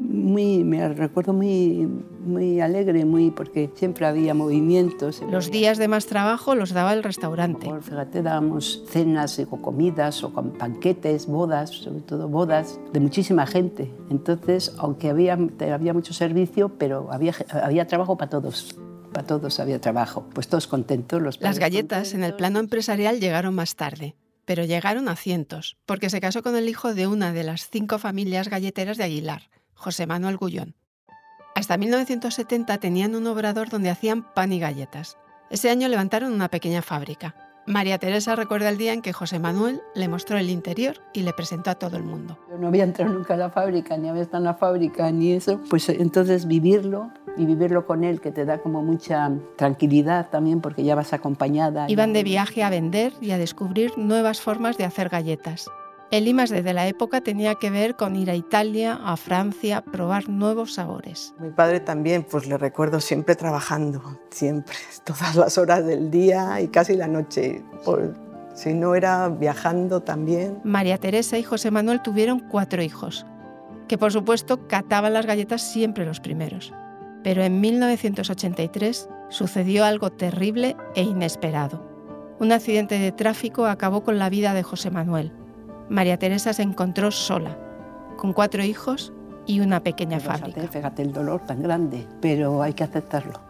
muy, 0.00 0.64
me 0.64 0.88
recuerdo 0.88 1.32
muy, 1.32 1.88
muy 2.24 2.60
alegre, 2.60 3.04
muy, 3.04 3.30
porque 3.30 3.70
siempre 3.74 4.06
había 4.06 4.34
movimientos. 4.34 5.22
Los 5.30 5.50
días 5.50 5.78
de 5.78 5.88
más 5.88 6.06
trabajo 6.06 6.54
los 6.54 6.70
daba 6.72 6.92
el 6.94 7.02
restaurante. 7.02 7.66
Por, 7.66 7.82
fíjate, 7.82 8.22
dábamos 8.22 8.84
cenas 8.88 9.38
o 9.38 9.56
comidas 9.62 10.24
o 10.24 10.32
con 10.32 10.56
banquetes, 10.58 11.26
bodas, 11.26 11.70
sobre 11.70 12.00
todo 12.00 12.28
bodas, 12.28 12.80
de 12.92 13.00
muchísima 13.00 13.46
gente. 13.46 13.92
Entonces, 14.10 14.74
aunque 14.78 15.10
había, 15.10 15.38
había 15.72 15.94
mucho 15.94 16.12
servicio, 16.12 16.70
pero 16.78 17.08
había, 17.12 17.34
había 17.62 17.86
trabajo 17.86 18.16
para 18.16 18.30
todos 18.30 18.79
para 19.12 19.26
todos 19.26 19.60
había 19.60 19.80
trabajo, 19.80 20.28
pues 20.32 20.48
todos 20.48 20.66
contentos. 20.66 21.20
Los 21.20 21.40
Las 21.40 21.58
galletas 21.58 22.14
en 22.14 22.24
el 22.24 22.34
plano 22.34 22.58
empresarial 22.58 23.20
llegaron 23.20 23.54
más 23.54 23.76
tarde, 23.76 24.16
pero 24.44 24.64
llegaron 24.64 25.08
a 25.08 25.16
cientos, 25.16 25.76
porque 25.86 26.10
se 26.10 26.20
casó 26.20 26.42
con 26.42 26.56
el 26.56 26.68
hijo 26.68 26.94
de 26.94 27.06
una 27.06 27.32
de 27.32 27.44
las 27.44 27.68
cinco 27.68 27.98
familias 27.98 28.48
galleteras 28.48 28.96
de 28.96 29.04
Aguilar, 29.04 29.50
José 29.74 30.06
Manuel 30.06 30.36
Gullón. 30.36 30.74
Hasta 31.54 31.76
1970 31.76 32.78
tenían 32.78 33.14
un 33.14 33.26
obrador 33.26 33.68
donde 33.68 33.90
hacían 33.90 34.32
pan 34.34 34.52
y 34.52 34.60
galletas. 34.60 35.16
Ese 35.50 35.68
año 35.68 35.88
levantaron 35.88 36.32
una 36.32 36.48
pequeña 36.48 36.80
fábrica. 36.80 37.49
María 37.70 37.98
Teresa 37.98 38.34
recuerda 38.34 38.68
el 38.68 38.78
día 38.78 38.92
en 38.92 39.00
que 39.00 39.12
José 39.12 39.38
Manuel 39.38 39.80
le 39.94 40.08
mostró 40.08 40.38
el 40.38 40.50
interior 40.50 40.96
y 41.12 41.22
le 41.22 41.32
presentó 41.32 41.70
a 41.70 41.76
todo 41.76 41.96
el 41.96 42.02
mundo. 42.02 42.36
Yo 42.50 42.58
no 42.58 42.66
había 42.66 42.82
entrado 42.82 43.12
nunca 43.12 43.34
a 43.34 43.36
la 43.36 43.50
fábrica, 43.50 43.96
ni 43.96 44.08
había 44.08 44.22
estado 44.22 44.38
en 44.38 44.44
la 44.44 44.54
fábrica, 44.54 45.10
ni 45.12 45.32
eso. 45.32 45.60
Pues 45.70 45.88
entonces 45.88 46.46
vivirlo 46.46 47.12
y 47.36 47.46
vivirlo 47.46 47.86
con 47.86 48.02
él, 48.02 48.20
que 48.20 48.32
te 48.32 48.44
da 48.44 48.58
como 48.58 48.82
mucha 48.82 49.30
tranquilidad 49.56 50.30
también 50.30 50.60
porque 50.60 50.82
ya 50.82 50.96
vas 50.96 51.12
acompañada. 51.12 51.88
Iban 51.88 52.12
de 52.12 52.24
viaje 52.24 52.64
a 52.64 52.70
vender 52.70 53.12
y 53.20 53.30
a 53.30 53.38
descubrir 53.38 53.96
nuevas 53.96 54.40
formas 54.40 54.76
de 54.76 54.84
hacer 54.84 55.08
galletas. 55.08 55.70
El 56.10 56.26
I+D 56.26 56.62
de 56.62 56.74
la 56.74 56.88
época 56.88 57.20
tenía 57.20 57.54
que 57.54 57.70
ver 57.70 57.94
con 57.94 58.16
ir 58.16 58.30
a 58.30 58.34
Italia, 58.34 58.98
a 59.00 59.16
Francia, 59.16 59.80
probar 59.80 60.28
nuevos 60.28 60.74
sabores. 60.74 61.32
Mi 61.38 61.50
padre 61.50 61.78
también, 61.78 62.24
pues 62.24 62.48
le 62.48 62.58
recuerdo 62.58 62.98
siempre 62.98 63.36
trabajando, 63.36 64.18
siempre, 64.28 64.74
todas 65.04 65.36
las 65.36 65.56
horas 65.56 65.86
del 65.86 66.10
día 66.10 66.60
y 66.60 66.66
casi 66.66 66.96
la 66.96 67.06
noche. 67.06 67.62
si 68.54 68.74
no 68.74 68.96
era 68.96 69.28
viajando 69.28 70.00
también. 70.00 70.60
María 70.64 70.98
Teresa 70.98 71.38
y 71.38 71.44
José 71.44 71.70
Manuel 71.70 72.02
tuvieron 72.02 72.40
cuatro 72.40 72.82
hijos, 72.82 73.24
que 73.86 73.96
por 73.96 74.10
supuesto 74.10 74.66
cataban 74.66 75.12
las 75.12 75.26
galletas 75.26 75.62
siempre 75.62 76.04
los 76.04 76.18
primeros. 76.18 76.74
Pero 77.22 77.44
en 77.44 77.60
1983 77.60 79.08
sucedió 79.28 79.84
algo 79.84 80.10
terrible 80.10 80.76
e 80.96 81.02
inesperado. 81.02 81.88
Un 82.40 82.50
accidente 82.50 82.98
de 82.98 83.12
tráfico 83.12 83.66
acabó 83.66 84.02
con 84.02 84.18
la 84.18 84.28
vida 84.28 84.54
de 84.54 84.64
José 84.64 84.90
Manuel 84.90 85.32
María 85.90 86.16
Teresa 86.18 86.52
se 86.52 86.62
encontró 86.62 87.10
sola, 87.10 87.58
con 88.16 88.32
cuatro 88.32 88.62
hijos 88.62 89.12
y 89.44 89.58
una 89.58 89.82
pequeña 89.82 90.20
fábrica. 90.20 90.60
Fíjate 90.68 91.02
el 91.02 91.12
dolor 91.12 91.44
tan 91.44 91.64
grande, 91.64 92.06
pero 92.20 92.62
hay 92.62 92.74
que 92.74 92.84
aceptarlo, 92.84 93.40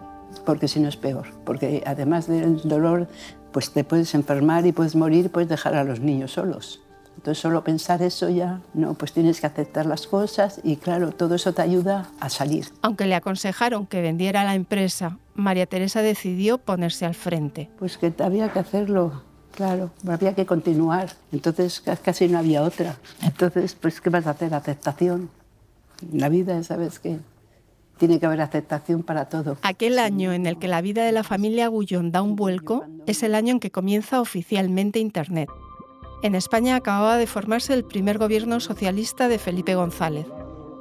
porque 0.47 0.67
si 0.67 0.81
no 0.81 0.89
es 0.89 0.97
peor, 0.97 1.27
porque 1.45 1.83
además 1.85 2.27
del 2.27 2.63
dolor, 2.63 3.09
pues 3.53 3.73
te 3.73 3.85
puedes 3.85 4.15
enfermar 4.15 4.65
y 4.67 4.73
puedes 4.73 4.97
morir 4.97 5.31
puedes 5.31 5.51
dejar 5.51 5.75
a 5.75 5.85
los 5.85 6.01
niños 6.01 6.33
solos. 6.33 6.81
Entonces 7.15 7.43
solo 7.43 7.63
pensar 7.63 8.01
eso 8.01 8.31
ya, 8.31 8.63
no, 8.73 8.95
pues 8.95 9.13
tienes 9.13 9.39
que 9.43 9.47
aceptar 9.47 9.85
las 9.85 10.07
cosas 10.07 10.63
y 10.65 10.77
claro, 10.77 11.13
todo 11.13 11.35
eso 11.35 11.53
te 11.53 11.61
ayuda 11.61 12.09
a 12.21 12.31
salir. 12.31 12.69
Aunque 12.81 13.05
le 13.05 13.17
aconsejaron 13.17 13.87
que 13.87 14.01
vendiera 14.01 14.45
la 14.45 14.55
empresa, 14.55 15.19
María 15.35 15.67
Teresa 15.67 16.01
decidió 16.01 16.57
ponerse 16.57 17.05
al 17.05 17.15
frente. 17.15 17.69
Pues 17.79 17.99
que 17.99 18.15
había 18.21 18.51
que 18.51 18.61
hacerlo, 18.61 19.25
Claro, 19.55 19.91
había 20.07 20.35
que 20.35 20.47
continuar. 20.47 21.11
Entonces 21.33 21.83
casi 22.03 22.29
no 22.29 22.39
había 22.39 22.63
otra. 22.63 22.97
Entonces, 23.23 23.75
pues, 23.75 24.01
¿qué 24.01 24.11
vas 24.11 24.27
a 24.27 24.31
hacer? 24.31 24.55
Aceptación. 24.55 25.31
La 26.13 26.29
vida, 26.29 26.63
¿sabes 26.63 26.99
qué? 26.99 27.19
Tiene 27.99 28.19
que 28.19 28.27
haber 28.27 28.41
aceptación 28.41 29.03
para 29.03 29.27
todo. 29.27 29.59
Aquel 29.63 29.99
año 29.99 30.33
en 30.33 30.47
el 30.47 30.59
que 30.59 30.69
la 30.69 30.81
vida 30.81 31.05
de 31.05 31.13
la 31.13 31.25
familia 31.25 31.69
Gullón 31.69 32.13
da 32.13 32.23
un 32.23 32.37
vuelco 32.37 32.87
es 33.07 33.23
el 33.23 33.35
año 33.35 33.53
en 33.53 33.61
que 33.61 33.71
comienza 33.71 34.21
oficialmente 34.21 34.99
Internet. 34.99 35.51
en 36.23 36.35
España 36.35 36.77
acababa 36.77 37.17
de 37.17 37.27
formarse 37.27 37.75
el 37.75 37.85
primer 37.85 38.19
gobierno 38.19 38.61
socialista 38.61 39.29
de 39.29 39.39
Felipe 39.39 39.75
González 39.75 40.27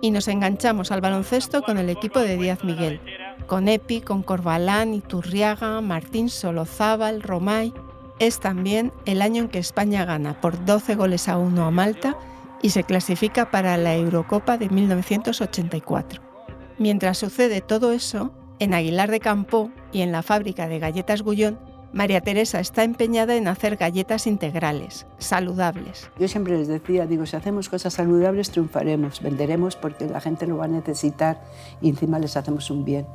y 0.01 0.11
nos 0.11 0.27
enganchamos 0.27 0.91
al 0.91 1.01
baloncesto 1.01 1.61
con 1.61 1.77
el 1.77 1.89
equipo 1.89 2.19
de 2.19 2.37
Díaz 2.37 2.63
Miguel, 2.63 3.01
con 3.47 3.67
Epi, 3.67 4.01
con 4.01 4.23
Corbalán, 4.23 4.93
Iturriaga, 4.93 5.81
Martín 5.81 6.29
Solozábal, 6.29 7.21
Romay. 7.21 7.73
Es 8.19 8.39
también 8.39 8.91
el 9.05 9.21
año 9.21 9.43
en 9.43 9.49
que 9.49 9.59
España 9.59 10.03
gana 10.03 10.39
por 10.41 10.65
12 10.65 10.95
goles 10.95 11.29
a 11.29 11.37
1 11.37 11.63
a 11.63 11.71
Malta 11.71 12.17
y 12.61 12.71
se 12.71 12.83
clasifica 12.83 13.49
para 13.49 13.77
la 13.77 13.95
Eurocopa 13.95 14.57
de 14.57 14.69
1984. 14.69 16.21
Mientras 16.77 17.17
sucede 17.17 17.61
todo 17.61 17.93
eso, 17.93 18.33
en 18.59 18.73
Aguilar 18.73 19.09
de 19.09 19.21
Campo 19.21 19.71
y 19.93 20.01
en 20.01 20.11
la 20.11 20.21
fábrica 20.21 20.67
de 20.67 20.79
galletas 20.79 21.21
Gullón, 21.21 21.59
María 21.91 22.21
Teresa 22.21 22.59
está 22.59 22.83
empeñada 22.83 23.35
en 23.35 23.47
hacer 23.47 23.77
galletas 23.77 24.27
integrales, 24.27 25.07
saludables. 25.17 26.11
Yo 26.19 26.27
siempre 26.27 26.57
les 26.57 26.67
decía, 26.67 27.07
digo, 27.07 27.25
si 27.25 27.35
hacemos 27.35 27.67
cosas 27.67 27.93
saludables 27.93 28.51
triunfaremos, 28.51 29.21
venderemos 29.21 29.75
porque 29.75 30.05
la 30.05 30.21
gente 30.21 30.45
lo 30.45 30.57
va 30.57 30.65
a 30.65 30.67
necesitar 30.67 31.41
y 31.81 31.89
encima 31.89 32.19
les 32.19 32.37
hacemos 32.37 32.69
un 32.69 32.85
bien. 32.85 33.07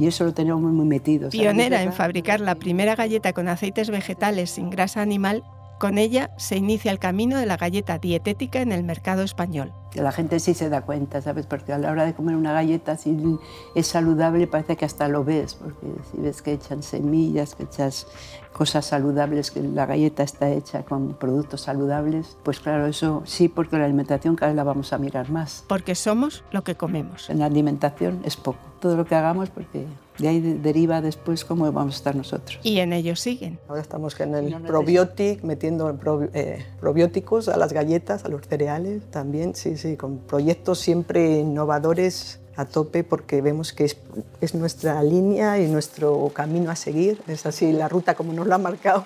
Y 0.00 0.06
eso 0.06 0.24
lo 0.24 0.32
tenemos 0.32 0.62
muy 0.62 0.86
metido. 0.86 1.28
Pionera 1.28 1.82
en 1.82 1.92
fabricar 1.92 2.40
la 2.40 2.54
primera 2.54 2.96
galleta 2.96 3.34
con 3.34 3.48
aceites 3.48 3.90
vegetales 3.90 4.50
sin 4.50 4.70
grasa 4.70 5.02
animal, 5.02 5.44
con 5.78 5.98
ella 5.98 6.30
se 6.38 6.56
inicia 6.56 6.90
el 6.90 6.98
camino 6.98 7.38
de 7.38 7.44
la 7.44 7.58
galleta 7.58 7.98
dietética 7.98 8.62
en 8.62 8.72
el 8.72 8.82
mercado 8.82 9.22
español. 9.22 9.74
Que 9.90 10.02
la 10.02 10.12
gente 10.12 10.38
sí 10.40 10.54
se 10.54 10.68
da 10.68 10.82
cuenta, 10.82 11.20
¿sabes? 11.20 11.46
Porque 11.46 11.72
a 11.72 11.78
la 11.78 11.90
hora 11.90 12.04
de 12.04 12.14
comer 12.14 12.36
una 12.36 12.52
galleta, 12.52 12.96
si 12.96 13.38
es 13.74 13.86
saludable, 13.86 14.46
parece 14.46 14.76
que 14.76 14.84
hasta 14.84 15.08
lo 15.08 15.24
ves, 15.24 15.54
porque 15.54 15.86
si 16.10 16.20
ves 16.20 16.42
que 16.42 16.52
echan 16.52 16.82
semillas, 16.82 17.54
que 17.54 17.64
echas 17.64 18.06
cosas 18.52 18.86
saludables, 18.86 19.50
que 19.50 19.62
la 19.62 19.86
galleta 19.86 20.22
está 20.22 20.50
hecha 20.50 20.82
con 20.82 21.14
productos 21.14 21.62
saludables, 21.62 22.36
pues 22.42 22.60
claro, 22.60 22.86
eso 22.86 23.22
sí, 23.24 23.48
porque 23.48 23.78
la 23.78 23.84
alimentación 23.84 24.36
cada 24.36 24.50
vez 24.50 24.56
la 24.56 24.64
vamos 24.64 24.92
a 24.92 24.98
mirar 24.98 25.30
más. 25.30 25.64
Porque 25.66 25.94
somos 25.94 26.44
lo 26.52 26.62
que 26.62 26.74
comemos. 26.74 27.30
En 27.30 27.38
la 27.38 27.46
alimentación 27.46 28.20
es 28.24 28.36
poco, 28.36 28.58
todo 28.80 28.96
lo 28.96 29.04
que 29.04 29.14
hagamos, 29.14 29.50
porque 29.50 29.86
de 30.18 30.28
ahí 30.28 30.40
deriva 30.40 31.00
después 31.00 31.44
cómo 31.44 31.70
vamos 31.72 31.94
a 31.94 31.96
estar 31.96 32.16
nosotros. 32.16 32.58
Y 32.62 32.78
en 32.80 32.92
ellos 32.92 33.20
siguen. 33.20 33.58
Ahora 33.68 33.80
estamos 33.80 34.18
en 34.20 34.34
el 34.34 34.62
probiotic, 34.62 35.42
metiendo 35.42 35.98
eh, 36.34 36.66
probióticos 36.80 37.48
a 37.48 37.56
las 37.56 37.72
galletas, 37.72 38.24
a 38.24 38.28
los 38.28 38.46
cereales 38.46 39.02
también, 39.10 39.54
sí, 39.54 39.76
con 39.98 40.18
proyectos 40.18 40.78
siempre 40.78 41.38
innovadores 41.38 42.40
a 42.56 42.64
tope 42.64 43.04
porque 43.04 43.40
vemos 43.40 43.72
que 43.72 43.84
es, 43.84 43.96
es, 44.40 44.54
nuestra 44.54 45.02
línea 45.02 45.58
y 45.58 45.68
nuestro 45.68 46.30
camino 46.34 46.70
a 46.70 46.76
seguir. 46.76 47.22
Es 47.26 47.46
así 47.46 47.72
la 47.72 47.88
ruta 47.88 48.14
como 48.14 48.32
nos 48.32 48.46
lo 48.46 48.54
ha 48.54 48.58
marcado 48.58 49.04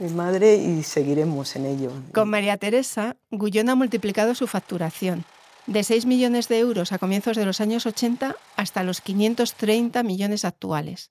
mi 0.00 0.08
madre 0.08 0.56
y 0.56 0.82
seguiremos 0.82 1.54
en 1.56 1.66
ello. 1.66 1.90
Con 2.14 2.30
María 2.30 2.56
Teresa, 2.56 3.16
Gullón 3.30 3.68
ha 3.68 3.74
multiplicado 3.74 4.34
su 4.34 4.46
facturación 4.46 5.24
de 5.66 5.84
6 5.84 6.06
millones 6.06 6.48
de 6.48 6.58
euros 6.58 6.92
a 6.92 6.98
comienzos 6.98 7.36
de 7.36 7.44
los 7.44 7.60
años 7.60 7.86
80 7.86 8.34
hasta 8.56 8.82
los 8.82 9.00
530 9.02 10.02
millones 10.02 10.44
actuales. 10.44 11.10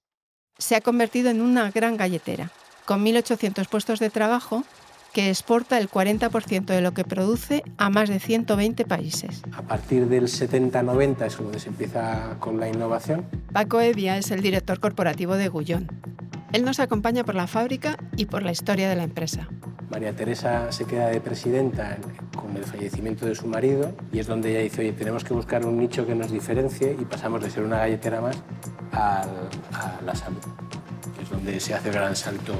Se 0.58 0.75
ha 0.75 0.81
convertido 0.81 1.29
en 1.29 1.41
una 1.41 1.72
gran 1.72 1.98
galletera, 1.98 2.51
con 2.86 3.05
1.800 3.05 3.67
puestos 3.69 4.00
de 4.00 4.10
trabajo 4.10 4.63
que 5.13 5.30
exporta 5.30 5.78
el 5.78 5.89
40% 5.89 6.66
de 6.66 6.82
lo 6.82 6.94
que 6.94 7.04
produce 7.04 7.63
a 7.78 7.89
más 7.89 8.10
de 8.10 8.20
120 8.20 8.86
países. 8.86 9.42
A 9.54 9.63
partir 9.63 10.08
del 10.08 10.25
70-90 10.25 11.25
es 11.25 11.36
cuando 11.36 11.60
se 11.60 11.70
empieza 11.70 12.36
con 12.39 12.60
la 12.60 12.70
innovación. 12.70 13.25
Paco 13.51 13.82
Evia 13.82 14.18
es 14.18 14.32
el 14.32 14.42
director 14.42 14.80
corporativo 14.80 15.36
de 15.36 15.48
Gullón. 15.48 15.88
Él 16.51 16.66
nos 16.66 16.80
acompaña 16.80 17.24
por 17.24 17.36
la 17.36 17.48
fábrica 17.48 17.98
y 18.18 18.25
por 18.25 18.44
la 18.44 18.51
historia 18.51 18.89
de 18.89 18.96
la 18.96 19.04
empresa. 19.04 19.48
María 19.89 20.16
Teresa 20.16 20.72
se 20.72 20.86
queda 20.86 21.08
de 21.08 21.20
presidenta 21.20 21.98
con 22.36 22.56
el 22.56 22.63
fallecimiento 22.63 23.25
de 23.25 23.36
su 23.36 23.48
marido 23.48 23.92
y 24.12 24.20
es 24.20 24.28
donde 24.28 24.51
ella 24.51 24.62
dice, 24.62 24.82
oye, 24.82 24.94
tenemos 24.94 25.24
que 25.24 25.34
buscar 25.34 25.66
un 25.66 25.78
nicho 25.78 26.06
que 26.06 26.16
nos 26.16 26.32
diferencie 26.32 26.96
y 27.00 27.06
pasamos 27.06 27.42
de 27.42 27.50
ser 27.50 27.63
una 27.63 27.78
galletera 27.78 28.22
más 28.22 28.38
a 28.92 29.25
la 30.06 30.16
salud, 30.16 30.42
que 31.16 31.24
es 31.24 31.30
donde 31.30 31.60
se 31.60 31.74
hace 31.74 31.89
el 31.89 31.96
gran 31.96 32.16
salto 32.16 32.54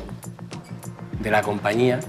de 1.22 1.32
la 1.32 1.42
compañía 1.42 2.00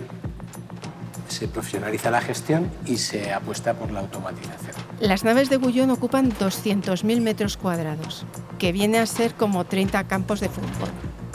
se 1.30 1.48
profesionaliza 1.48 2.10
la 2.10 2.20
gestión 2.20 2.70
y 2.86 2.96
se 2.98 3.32
apuesta 3.32 3.74
por 3.74 3.90
la 3.90 4.00
automatización. 4.00 4.74
Las 5.00 5.24
naves 5.24 5.48
de 5.48 5.56
Bullón 5.56 5.90
ocupan 5.90 6.32
200.000 6.32 7.20
metros 7.20 7.56
cuadrados, 7.56 8.26
que 8.58 8.72
viene 8.72 8.98
a 8.98 9.06
ser 9.06 9.34
como 9.34 9.64
30 9.64 10.04
campos 10.04 10.40
de 10.40 10.48
fútbol, 10.48 10.90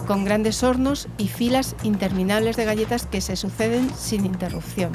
con 0.06 0.26
grandes 0.26 0.64
hornos 0.64 1.08
y 1.18 1.28
filas 1.28 1.76
interminables 1.84 2.58
de 2.58 2.66
galletas 2.66 3.06
que 3.06 3.22
se 3.22 3.36
suceden 3.36 3.90
sin 3.96 4.26
interrupción. 4.26 4.92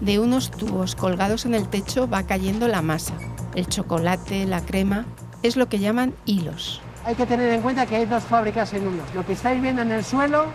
De 0.00 0.18
unos 0.18 0.50
tubos 0.50 0.94
colgados 0.94 1.46
en 1.46 1.54
el 1.54 1.68
techo 1.68 2.08
va 2.08 2.24
cayendo 2.24 2.68
la 2.68 2.82
masa, 2.82 3.14
el 3.54 3.68
chocolate, 3.68 4.44
la 4.44 4.60
crema, 4.60 5.06
es 5.42 5.56
lo 5.56 5.68
que 5.68 5.78
llaman 5.78 6.14
hilos. 6.26 6.80
Hay 7.04 7.14
que 7.14 7.26
tener 7.26 7.52
en 7.52 7.60
cuenta 7.60 7.86
que 7.86 7.96
hay 7.96 8.06
dos 8.06 8.24
fábricas 8.24 8.72
en 8.72 8.86
uno. 8.86 9.02
Lo 9.14 9.24
que 9.26 9.34
estáis 9.34 9.60
viendo 9.60 9.82
en 9.82 9.92
el 9.92 10.04
suelo 10.04 10.46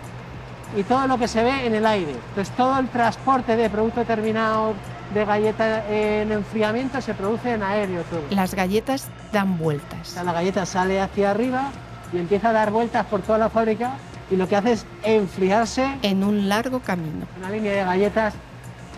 y 0.76 0.82
todo 0.82 1.06
lo 1.06 1.18
que 1.18 1.28
se 1.28 1.42
ve 1.42 1.66
en 1.66 1.74
el 1.74 1.86
aire. 1.86 2.12
Entonces 2.30 2.54
todo 2.56 2.78
el 2.78 2.88
transporte 2.88 3.56
de 3.56 3.70
producto 3.70 4.04
terminado 4.04 4.74
de 5.14 5.24
galleta 5.24 5.84
en 5.88 6.30
enfriamiento 6.30 7.00
se 7.00 7.14
produce 7.14 7.54
en 7.54 7.62
aéreo 7.62 8.02
todo. 8.04 8.22
Las 8.30 8.54
galletas 8.54 9.08
dan 9.32 9.58
vueltas. 9.58 10.14
la 10.24 10.32
galleta 10.32 10.66
sale 10.66 11.00
hacia 11.00 11.32
arriba 11.32 11.70
y 12.12 12.18
empieza 12.18 12.50
a 12.50 12.52
dar 12.52 12.70
vueltas 12.70 13.06
por 13.06 13.20
toda 13.22 13.38
la 13.38 13.50
fábrica 13.50 13.94
y 14.30 14.36
lo 14.36 14.48
que 14.48 14.56
hace 14.56 14.72
es 14.72 14.86
enfriarse 15.02 15.98
en 16.02 16.22
un 16.22 16.48
largo 16.48 16.80
camino. 16.80 17.26
Una 17.38 17.50
línea 17.50 17.72
de 17.72 17.84
galletas 17.84 18.34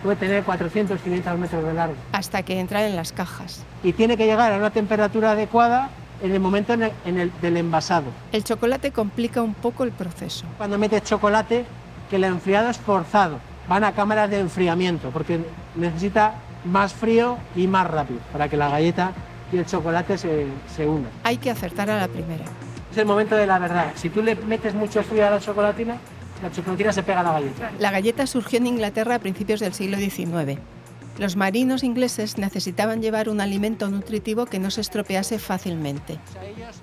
puede 0.03 0.17
tener 0.17 0.43
400, 0.43 1.01
500 1.01 1.39
metros 1.39 1.63
de 1.63 1.73
largo. 1.73 1.95
Hasta 2.11 2.43
que 2.43 2.59
entra 2.59 2.85
en 2.85 2.95
las 2.95 3.11
cajas. 3.11 3.63
Y 3.83 3.93
tiene 3.93 4.17
que 4.17 4.25
llegar 4.25 4.51
a 4.51 4.57
una 4.57 4.69
temperatura 4.69 5.31
adecuada 5.31 5.89
en 6.23 6.31
el 6.31 6.39
momento 6.39 6.73
en 6.73 6.83
el, 7.19 7.31
del 7.41 7.57
envasado. 7.57 8.05
El 8.31 8.43
chocolate 8.43 8.91
complica 8.91 9.41
un 9.41 9.53
poco 9.53 9.83
el 9.83 9.91
proceso. 9.91 10.45
Cuando 10.57 10.79
metes 10.79 11.03
chocolate, 11.03 11.65
que 12.09 12.15
el 12.15 12.23
enfriado 12.23 12.69
es 12.69 12.77
forzado. 12.77 13.39
Van 13.67 13.83
a 13.83 13.91
cámaras 13.91 14.29
de 14.29 14.39
enfriamiento 14.39 15.09
porque 15.09 15.39
necesita 15.75 16.35
más 16.65 16.93
frío 16.93 17.37
y 17.55 17.67
más 17.67 17.87
rápido 17.87 18.21
para 18.31 18.47
que 18.47 18.55
la 18.55 18.69
galleta 18.69 19.11
y 19.51 19.57
el 19.57 19.65
chocolate 19.65 20.17
se, 20.17 20.47
se 20.73 20.87
unan. 20.87 21.11
Hay 21.23 21.37
que 21.37 21.51
acertar 21.51 21.89
a 21.89 21.99
la 21.99 22.07
primera. 22.07 22.45
Es 22.89 22.97
el 22.97 23.05
momento 23.05 23.35
de 23.35 23.45
la 23.45 23.59
verdad. 23.59 23.91
Si 23.95 24.09
tú 24.09 24.23
le 24.23 24.35
metes 24.35 24.73
mucho 24.73 25.03
frío 25.03 25.27
a 25.27 25.29
la 25.29 25.39
chocolatina, 25.39 25.97
la 26.41 26.51
chocolatina 26.51 26.93
se 26.93 27.03
pega 27.03 27.19
a 27.19 27.23
la 27.23 27.33
galleta. 27.33 27.71
La 27.79 27.91
galleta 27.91 28.27
surgió 28.27 28.59
en 28.59 28.67
Inglaterra 28.67 29.15
a 29.15 29.19
principios 29.19 29.59
del 29.59 29.73
siglo 29.73 29.97
XIX 29.97 30.59
los 31.17 31.35
marinos 31.35 31.83
ingleses 31.83 32.37
necesitaban 32.37 33.01
llevar 33.01 33.29
un 33.29 33.39
alimento 33.39 33.87
nutritivo 33.89 34.45
que 34.45 34.59
no 34.59 34.71
se 34.71 34.81
estropease 34.81 35.37
fácilmente. 35.37 36.19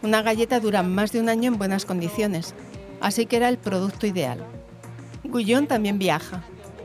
Una 0.02 0.22
galleta 0.22 0.60
dura 0.60 0.82
más 0.82 1.10
de 1.10 1.20
un 1.20 1.28
año 1.28 1.48
en 1.48 1.58
buenas 1.58 1.84
condiciones, 1.84 2.54
así 3.00 3.26
que 3.26 3.36
era 3.36 3.48
el 3.48 3.58
producto 3.58 4.06
ideal. 4.06 4.44
Gullón 5.24 5.66
también 5.66 5.98
viaja. 5.98 6.44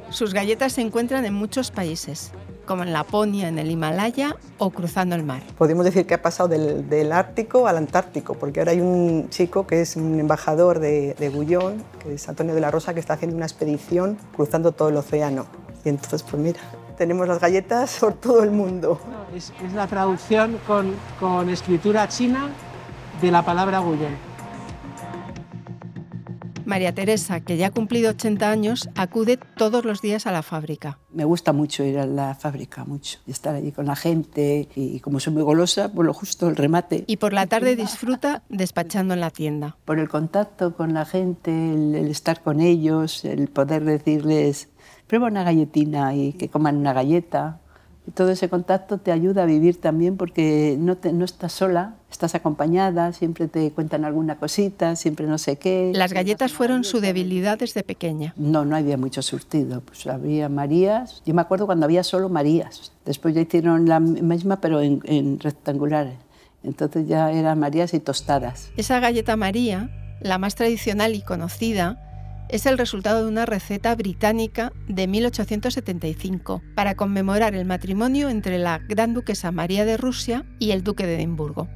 Sus 0.10 0.34
galletas 0.34 0.74
se 0.74 0.82
encuentran 0.82 1.24
en 1.26 1.34
muchos 1.34 1.72
países, 1.72 2.32
como 2.66 2.84
en 2.84 2.94
Laponia, 2.94 3.48
en 3.48 3.60
el 3.60 3.70
Himalaya 3.70 4.36
o 4.58 4.72
cruzando 4.72 5.16
el 5.16 5.24
mar. 5.24 5.44
Podemos 5.58 5.86
decir 5.86 6.08
que 6.08 6.16
ha 6.16 6.22
pasado 6.22 6.50
del, 6.50 7.12
Ártico 7.12 7.68
al 7.68 7.78
Antártico, 7.78 8.34
porque 8.34 8.60
ahora 8.60 8.72
hay 8.72 8.82
un 8.82 9.30
chico 9.30 9.68
que 9.68 9.82
es 9.82 9.96
un 9.96 10.20
embajador 10.20 10.80
de, 10.80 11.14
de 11.14 11.76
que 12.00 12.14
es 12.14 12.28
Antonio 12.28 12.56
de 12.56 12.62
la 12.62 12.72
Rosa, 12.72 12.94
que 12.94 13.00
está 13.00 13.14
haciendo 13.14 13.38
una 13.38 13.46
expedición 13.46 14.18
cruzando 14.36 14.72
todo 14.72 14.90
el 14.90 14.98
océano. 14.98 15.46
Y 15.84 15.90
entonces, 15.90 16.24
pues 16.24 16.42
mira, 16.42 16.60
tenemos 16.96 17.28
las 17.28 17.40
galletas 17.40 17.98
por 18.00 18.14
todo 18.14 18.44
el 18.44 18.52
mundo. 18.52 19.00
Es, 19.36 19.52
la 19.74 19.88
traducción 19.88 20.60
con, 20.66 20.94
con, 21.20 21.50
escritura 21.50 22.08
china 22.08 22.50
de 23.22 23.32
la 23.32 23.44
palabra 23.44 23.80
Guyen. 23.80 24.36
María 26.66 26.96
Teresa, 26.96 27.42
que 27.42 27.58
ya 27.58 27.68
ha 27.68 27.72
cumplido 27.72 28.10
80 28.10 28.50
años, 28.50 28.90
acude 28.96 29.38
todos 29.38 29.86
los 29.86 30.02
días 30.02 30.26
a 30.26 30.32
la 30.32 30.42
fábrica. 30.42 30.98
Me 31.14 31.24
gusta 31.24 31.54
mucho 31.54 31.84
ir 31.84 32.00
a 32.00 32.08
la 32.08 32.34
fábrica, 32.34 32.84
mucho. 32.86 33.20
Y 33.28 33.32
estar 33.32 33.54
allí 33.54 33.72
con 33.72 33.86
la 33.86 33.96
gente 33.96 34.68
y 34.76 35.00
como 35.00 35.20
soy 35.20 35.34
muy 35.34 35.44
golosa, 35.44 35.92
por 35.92 36.06
lo 36.06 36.14
justo 36.14 36.50
el 36.50 36.56
remate. 36.56 37.04
Y 37.06 37.18
por 37.18 37.34
la 37.34 37.46
tarde 37.46 37.76
disfruta 37.76 38.42
despachando 38.50 39.14
en 39.14 39.20
la 39.20 39.30
tienda. 39.30 39.78
Por 39.86 40.00
el 40.00 40.10
contacto 40.10 40.76
con 40.76 40.96
la 40.96 41.06
gente, 41.06 41.52
el 41.52 42.08
estar 42.10 42.42
con 42.42 42.60
ellos, 42.60 43.26
el 43.26 43.48
poder 43.48 43.86
decirles 43.86 44.70
prueba 45.08 45.28
una 45.28 45.44
galletina 45.44 46.16
y 46.16 46.34
que 46.34 46.50
coman 46.50 46.78
una 46.78 46.94
galleta. 46.94 47.60
Y 48.08 48.12
todo 48.12 48.30
ese 48.30 48.50
contacto 48.50 49.00
te 49.00 49.12
ayuda 49.12 49.44
a 49.44 49.46
vivir 49.48 49.82
también 49.82 50.16
porque 50.16 50.78
no, 50.80 50.96
no 51.12 51.26
estás 51.26 51.54
sola, 51.54 51.96
estás 52.12 52.36
acompañada, 52.36 53.14
siempre 53.14 53.48
te 53.48 53.72
cuentan 53.72 54.06
alguna 54.06 54.38
cosita, 54.38 54.96
siempre 54.96 55.26
no 55.26 55.40
sé 55.40 55.56
qué. 55.56 55.92
Las 55.96 56.14
galletas 56.14 56.54
fueron 56.54 56.84
su 56.84 57.00
debilidad 57.00 57.58
desde 57.58 57.82
pequeña. 57.82 58.36
No, 58.38 58.64
no 58.64 58.76
había 58.76 58.96
mucho 58.98 59.24
surtido. 59.24 59.82
Pues 59.82 60.06
había 60.06 60.50
Marías. 60.50 61.24
Yo 61.26 61.34
me 61.34 61.42
acuerdo 61.42 61.66
cuando 61.66 61.86
había 61.86 62.04
solo 62.04 62.30
Marías. 62.30 62.92
Después 63.06 63.34
ya 63.34 63.42
hicieron 63.42 63.90
la 63.90 64.00
misma, 64.00 64.62
pero 64.62 64.82
en, 64.82 65.02
en 65.06 65.40
rectangulares. 65.40 66.14
Entonces 66.64 67.08
ya 67.08 67.32
eran 67.32 67.60
Marías 67.60 67.96
y 67.96 68.00
tostadas. 68.00 68.70
Esa 68.78 69.00
galleta 69.00 69.36
María, 69.36 69.90
la 70.22 70.38
más 70.38 70.54
tradicional 70.54 71.16
y 71.16 71.22
conocida, 71.22 72.05
Es 72.48 72.68
el 72.68 72.78
resultado 72.78 73.24
de 73.24 73.28
una 73.28 73.46
receta 73.48 73.96
británica 73.96 74.72
de 74.88 75.08
1875 75.08 76.62
para 76.76 76.96
conmemorar 76.96 77.56
el 77.56 77.66
matrimonio 77.66 78.30
entre 78.30 78.60
la 78.60 78.78
Gran 78.78 79.14
Duquesa 79.16 79.52
María 79.52 79.84
de 79.84 79.98
Rusia 79.98 80.46
y 80.60 80.72
el 80.72 80.84
Duque 80.84 81.08
de 81.08 81.16
Edimburgo. 81.16 81.68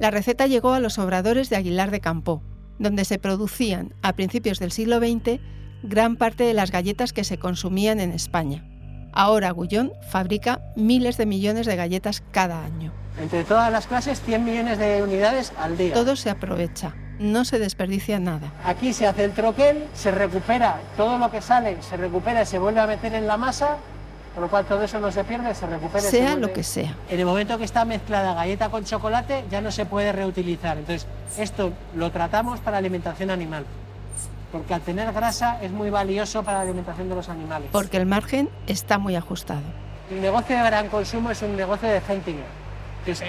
La 0.00 0.10
receta 0.10 0.46
llegó 0.46 0.72
a 0.72 0.80
los 0.80 0.98
obradores 0.98 1.48
de 1.48 1.56
Aguilar 1.56 1.90
de 1.90 2.00
Campo, 2.00 2.42
donde 2.78 3.04
se 3.04 3.18
producían, 3.18 3.94
a 4.02 4.14
principios 4.14 4.58
del 4.58 4.72
siglo 4.72 4.98
XX, 4.98 5.40
gran 5.82 6.16
parte 6.16 6.44
de 6.44 6.54
las 6.54 6.72
galletas 6.72 7.12
que 7.12 7.24
se 7.24 7.38
consumían 7.38 8.00
en 8.00 8.10
España. 8.10 8.68
Ahora 9.12 9.50
Gullón 9.52 9.92
fabrica 10.10 10.60
miles 10.76 11.16
de 11.16 11.26
millones 11.26 11.66
de 11.66 11.76
galletas 11.76 12.22
cada 12.32 12.64
año. 12.64 12.92
Entre 13.18 13.44
todas 13.44 13.72
las 13.72 13.86
clases, 13.86 14.20
100 14.20 14.44
millones 14.44 14.78
de 14.78 15.02
unidades 15.02 15.52
al 15.58 15.78
día. 15.78 15.94
Todo 15.94 16.16
se 16.16 16.28
aprovecha, 16.28 16.94
no 17.18 17.44
se 17.44 17.58
desperdicia 17.58 18.18
nada. 18.18 18.52
Aquí 18.64 18.92
se 18.92 19.06
hace 19.06 19.24
el 19.24 19.32
troquel, 19.32 19.84
se 19.94 20.10
recupera 20.10 20.78
todo 20.96 21.18
lo 21.18 21.30
que 21.30 21.40
sale, 21.40 21.82
se 21.82 21.96
recupera 21.96 22.42
y 22.42 22.46
se 22.46 22.58
vuelve 22.58 22.80
a 22.80 22.86
meter 22.86 23.14
en 23.14 23.26
la 23.26 23.36
masa, 23.36 23.76
con 24.34 24.42
lo 24.44 24.50
cual 24.50 24.64
todo 24.66 24.82
eso 24.82 25.00
no 25.00 25.10
se 25.10 25.24
pierde, 25.24 25.54
se 25.54 25.66
recupera. 25.66 26.00
se 26.00 26.10
Sea 26.10 26.30
vuelve- 26.32 26.40
lo 26.40 26.52
que 26.52 26.62
sea. 26.62 26.94
En 27.08 27.18
el 27.20 27.26
momento 27.26 27.56
que 27.58 27.64
está 27.64 27.84
mezclada 27.84 28.34
galleta 28.34 28.68
con 28.68 28.84
chocolate, 28.84 29.44
ya 29.50 29.60
no 29.60 29.70
se 29.70 29.86
puede 29.86 30.12
reutilizar. 30.12 30.76
Entonces, 30.78 31.06
esto 31.38 31.72
lo 31.94 32.10
tratamos 32.10 32.60
para 32.60 32.76
alimentación 32.78 33.30
animal. 33.30 33.64
Porque 34.52 34.74
al 34.74 34.80
tener 34.82 35.12
grasa 35.12 35.58
es 35.62 35.70
muy 35.72 35.90
valioso 35.90 36.42
para 36.42 36.58
la 36.58 36.62
alimentación 36.64 37.08
de 37.08 37.14
los 37.16 37.28
animales. 37.28 37.68
Porque 37.72 37.96
el 37.96 38.06
margen 38.06 38.48
está 38.66 38.96
muy 38.98 39.16
ajustado. 39.16 39.62
El 40.10 40.20
negocio 40.20 40.56
de 40.56 40.62
gran 40.62 40.88
consumo 40.88 41.30
es 41.32 41.42
un 41.42 41.56
negocio 41.56 41.88
de. 41.88 42.00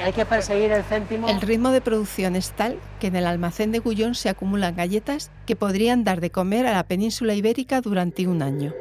Hay 0.03 0.13
que 0.13 0.25
perseguir 0.25 0.71
el 0.71 0.83
céntimo. 0.83 1.29
El 1.29 1.39
ritmo 1.39 1.69
de 1.69 1.81
producción 1.81 2.35
es 2.35 2.51
tal 2.51 2.79
que 2.99 3.07
en 3.07 3.15
el 3.15 3.27
almacén 3.27 3.71
de 3.71 3.79
Gullón 3.79 4.15
se 4.15 4.29
acumulan 4.29 4.75
galletas 4.75 5.29
que 5.45 5.55
podrían 5.55 6.03
dar 6.03 6.19
de 6.19 6.31
comer 6.31 6.65
a 6.65 6.73
la 6.73 6.83
península 6.87 7.35
ibérica 7.35 7.81
durante 7.81 8.27
un 8.27 8.41
año. 8.41 8.73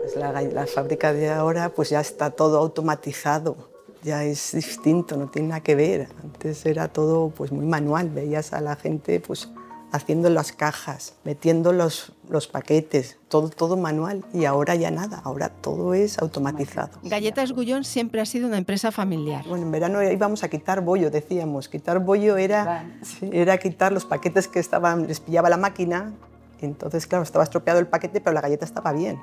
Pues 0.00 0.16
la, 0.16 0.40
la 0.40 0.66
fábrica 0.66 1.12
de 1.12 1.30
ahora 1.30 1.68
pues 1.68 1.90
ya 1.90 2.00
está 2.00 2.30
todo 2.30 2.58
automatizado, 2.58 3.70
ya 4.02 4.24
es 4.24 4.52
distinto, 4.52 5.18
no 5.18 5.28
tiene 5.28 5.48
nada 5.48 5.62
que 5.62 5.74
ver. 5.74 6.08
Antes 6.22 6.64
era 6.64 6.88
todo 6.88 7.28
pues 7.30 7.52
muy 7.52 7.66
manual, 7.66 8.08
veías 8.08 8.54
a 8.54 8.62
la 8.62 8.76
gente 8.76 9.20
pues 9.20 9.50
haciendo 9.92 10.30
las 10.30 10.52
cajas, 10.52 11.14
metiendo 11.24 11.72
los, 11.72 12.13
los 12.28 12.48
paquetes, 12.48 13.18
todo, 13.28 13.48
todo 13.48 13.76
manual 13.76 14.24
y 14.32 14.44
ahora 14.44 14.74
ya 14.74 14.90
nada, 14.90 15.20
ahora 15.24 15.48
todo 15.48 15.94
es 15.94 16.18
automatizado. 16.18 16.98
Galletas 17.02 17.52
Gullón 17.52 17.84
siempre 17.84 18.20
ha 18.20 18.26
sido 18.26 18.46
una 18.46 18.58
empresa 18.58 18.92
familiar. 18.92 19.44
Bueno, 19.48 19.64
en 19.64 19.72
verano 19.72 20.02
íbamos 20.02 20.44
a 20.44 20.48
quitar 20.48 20.80
bollo, 20.80 21.10
decíamos. 21.10 21.68
Quitar 21.68 21.98
bollo 22.00 22.36
era, 22.36 22.86
era 23.20 23.58
quitar 23.58 23.92
los 23.92 24.04
paquetes 24.04 24.48
que 24.48 24.60
estaban, 24.60 25.06
les 25.06 25.20
pillaba 25.20 25.48
la 25.48 25.56
máquina. 25.56 26.12
Entonces, 26.60 27.06
claro, 27.06 27.24
estaba 27.24 27.44
estropeado 27.44 27.78
el 27.78 27.86
paquete, 27.86 28.20
pero 28.20 28.32
la 28.32 28.40
galleta 28.40 28.64
estaba 28.64 28.92
bien. 28.92 29.20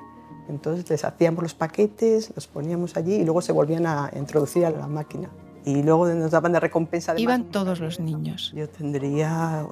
Entonces 0.48 0.88
les 0.90 1.04
hacíamos 1.04 1.42
los 1.42 1.54
paquetes, 1.54 2.32
los 2.34 2.46
poníamos 2.46 2.96
allí 2.96 3.14
y 3.14 3.24
luego 3.24 3.42
se 3.42 3.52
volvían 3.52 3.86
a 3.86 4.10
introducir 4.14 4.66
a 4.66 4.70
la 4.70 4.86
máquina. 4.86 5.30
Y 5.64 5.82
luego 5.82 6.08
nos 6.08 6.32
daban 6.32 6.52
de 6.52 6.60
recompensa. 6.60 7.12
además, 7.12 7.22
Iban 7.22 7.44
todos 7.50 7.78
los 7.78 8.00
niños. 8.00 8.52
Yo 8.54 8.68
tendría 8.68 9.64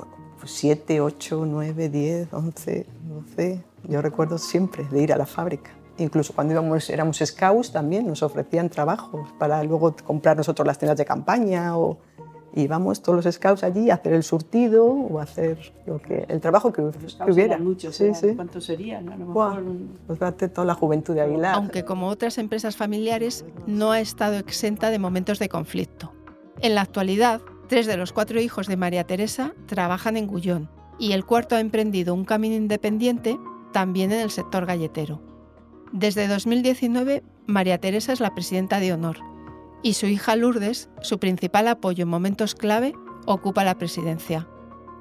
7, 0.45 1.01
8, 1.01 1.45
9, 1.47 1.89
10, 1.89 2.33
11, 2.33 2.87
12. 3.09 3.65
Yo 3.89 4.03
recuerdo 4.03 4.39
siempre 4.39 4.85
de 4.85 5.03
ir 5.03 5.13
a 5.13 5.17
la 5.17 5.27
fábrica. 5.27 5.71
Incluso 5.99 6.33
cuando 6.33 6.55
íbamos, 6.55 6.89
éramos 6.89 7.19
scouts 7.19 7.73
también 7.73 8.07
nos 8.07 8.23
ofrecían 8.23 8.71
trabajos 8.71 9.29
para 9.39 9.63
luego 9.63 9.95
comprar 10.05 10.37
nosotros 10.37 10.67
las 10.67 10.79
tiendas 10.79 10.97
de 10.97 11.05
campaña 11.05 11.77
o 11.77 11.99
íbamos 12.55 13.03
todos 13.03 13.25
los 13.25 13.35
scouts 13.35 13.63
allí 13.63 13.91
a 13.91 13.95
hacer 13.95 14.15
el 14.15 14.23
surtido 14.23 14.87
o 14.87 15.19
a 15.19 15.25
hacer 15.25 15.73
lo 15.87 16.01
que, 16.01 16.25
el 16.29 16.41
trabajo 16.41 16.73
que, 16.73 16.83
que 17.25 17.33
hubiera. 17.33 17.59
Muchos, 17.59 17.97
sí, 17.97 18.15
sí. 18.15 18.35
¿Cuántos 18.35 18.65
serían? 18.65 19.09
A 19.11 19.17
lo 19.17 19.27
Buah, 19.27 19.61
mejor, 19.61 19.73
pues 20.07 20.19
fíjate 20.19 20.49
toda 20.49 20.67
la 20.67 20.75
juventud 20.75 21.15
de 21.15 21.21
Aguilar. 21.21 21.55
Aunque 21.55 21.85
como 21.85 22.09
otras 22.09 22.39
empresas 22.39 22.77
familiares 22.77 23.45
no 23.67 23.93
ha 23.93 24.01
estado 24.01 24.37
exenta 24.37 24.91
de 24.91 24.99
momentos 24.99 25.39
de 25.39 25.49
conflicto. 25.49 26.13
En 26.61 26.75
la 26.75 26.83
actualidad, 26.83 27.41
tres 27.71 27.87
de 27.87 27.97
los 27.97 28.13
cuatro 28.13 28.41
hijos 28.41 28.67
de 28.67 28.77
María 28.77 29.05
Teresa 29.05 29.55
trabajan 29.67 30.17
en 30.17 30.27
Gullón 30.27 30.69
y 30.99 31.13
el 31.13 31.25
cuarto 31.25 31.55
ha 31.55 31.61
emprendido 31.61 32.15
un 32.15 32.25
camino 32.25 32.57
independiente 32.57 33.39
también 33.73 34.11
en 34.11 34.19
el 34.19 34.33
sector 34.33 34.67
galletero. 34.67 35.23
Desde 35.93 36.27
2019, 36.27 37.23
María 37.47 37.79
Teresa 37.79 38.13
es 38.13 38.19
la 38.19 38.35
presidenta 38.35 38.81
de 38.81 38.93
honor 38.93 39.19
y 39.85 39.93
su 39.93 40.07
hija 40.07 40.35
Lourdes, 40.35 40.91
su 41.01 41.21
principal 41.21 41.69
apoyo 41.69 42.03
en 42.03 42.09
momentos 42.09 42.57
clave, 42.57 42.93
ocupa 43.25 43.63
la 43.63 43.79
presidencia. 43.79 44.49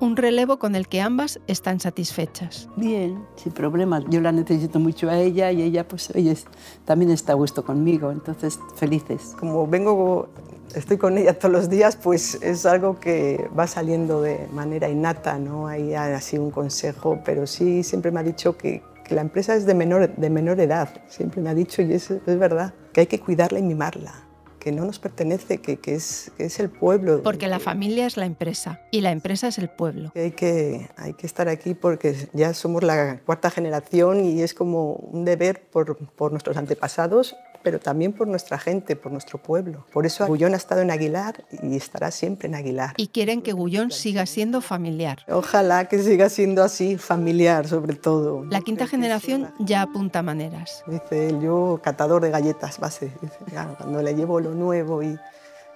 Un 0.01 0.15
relevo 0.15 0.59
con 0.59 0.75
el 0.75 0.87
que 0.87 1.01
ambas 1.01 1.41
están 1.47 1.81
satisfechas. 1.81 2.69
Bien, 2.77 3.25
sin 3.35 3.51
problemas. 3.51 4.05
Yo 4.09 4.21
la 4.21 4.31
necesito 4.31 4.79
mucho 4.79 5.09
a 5.09 5.19
ella 5.19 5.51
y 5.51 5.61
ella, 5.61 5.85
pues, 5.85 6.09
oye, 6.15 6.37
también 6.85 7.11
está 7.11 7.33
a 7.33 7.35
gusto 7.35 7.65
conmigo, 7.65 8.09
entonces 8.11 8.59
felices. 8.75 9.35
como 9.37 9.67
vengo, 9.67 10.29
estoy 10.73 10.97
con 10.97 11.17
ella 11.17 11.37
todos 11.37 11.51
los 11.51 11.69
días, 11.69 11.97
pues 11.97 12.35
es 12.41 12.65
algo 12.65 12.99
que 12.99 13.49
va 13.57 13.67
saliendo 13.67 14.21
de 14.21 14.47
manera 14.53 14.87
innata, 14.87 15.37
no 15.37 15.67
hay 15.67 15.93
así 15.93 16.37
un 16.37 16.51
consejo, 16.51 17.19
pero 17.25 17.45
sí 17.45 17.83
siempre 17.83 18.11
me 18.11 18.21
ha 18.21 18.23
dicho 18.23 18.57
que, 18.57 18.81
que 19.03 19.15
la 19.15 19.21
empresa 19.21 19.55
es 19.55 19.65
de 19.65 19.73
menor, 19.73 20.15
de 20.15 20.29
menor 20.29 20.59
edad, 20.59 20.89
siempre 21.07 21.41
me 21.41 21.49
ha 21.49 21.53
dicho 21.53 21.81
y 21.81 21.93
es, 21.93 22.09
es 22.11 22.39
verdad, 22.39 22.73
que 22.93 23.01
hay 23.01 23.07
que 23.07 23.19
cuidarla 23.19 23.59
y 23.59 23.63
mimarla, 23.63 24.13
que 24.59 24.71
no 24.71 24.85
nos 24.85 24.99
pertenece, 24.99 25.59
que, 25.59 25.77
que 25.77 25.95
es, 25.95 26.31
que 26.37 26.45
es 26.45 26.59
el 26.59 26.69
pueblo. 26.69 27.23
Porque 27.23 27.47
la 27.47 27.59
familia 27.59 28.05
es 28.05 28.17
la 28.17 28.25
empresa 28.25 28.81
y 28.91 29.01
la 29.01 29.11
empresa 29.11 29.47
es 29.47 29.57
el 29.57 29.69
pueblo. 29.69 30.11
hay 30.15 30.31
que, 30.31 30.89
hay 30.97 31.13
que 31.13 31.25
estar 31.25 31.47
aquí 31.47 31.73
porque 31.73 32.29
ya 32.33 32.53
somos 32.53 32.83
la 32.83 33.19
cuarta 33.25 33.49
generación 33.49 34.25
y 34.25 34.41
es 34.41 34.53
como 34.53 34.93
un 34.93 35.25
deber 35.25 35.61
por, 35.69 35.97
por 36.09 36.31
nuestros 36.31 36.57
antepasados, 36.57 37.35
pero 37.63 37.79
también 37.79 38.13
por 38.13 38.27
nuestra 38.27 38.57
gente, 38.57 38.95
por 38.95 39.11
nuestro 39.11 39.39
pueblo. 39.39 39.85
Por 39.91 40.05
eso 40.05 40.23
Agullón 40.23 40.53
ha 40.53 40.57
estado 40.57 40.81
en 40.81 40.91
Aguilar 40.91 41.43
y 41.63 41.75
estará 41.75 42.11
siempre 42.11 42.47
en 42.47 42.55
Aguilar. 42.55 42.93
Y 42.97 43.07
quieren 43.07 43.41
que 43.41 43.53
Gullón 43.53 43.91
siga 43.91 44.25
siendo 44.25 44.61
familiar. 44.61 45.19
Ojalá 45.29 45.85
que 45.85 45.99
siga 45.99 46.29
siendo 46.29 46.63
así, 46.63 46.97
familiar 46.97 47.67
sobre 47.67 47.95
todo. 47.95 48.45
La 48.45 48.61
quinta 48.61 48.85
creo 48.85 48.99
generación 48.99 49.53
ya 49.59 49.81
apunta 49.81 50.21
maneras. 50.21 50.83
Dice 50.87 51.29
él, 51.29 51.41
yo 51.41 51.79
catador 51.83 52.21
de 52.21 52.29
galletas 52.29 52.79
base. 52.79 53.11
Dice, 53.21 53.37
claro, 53.49 53.75
cuando 53.77 54.01
le 54.01 54.13
llevo 54.15 54.39
lo 54.39 54.53
nuevo 54.53 55.03
y 55.03 55.17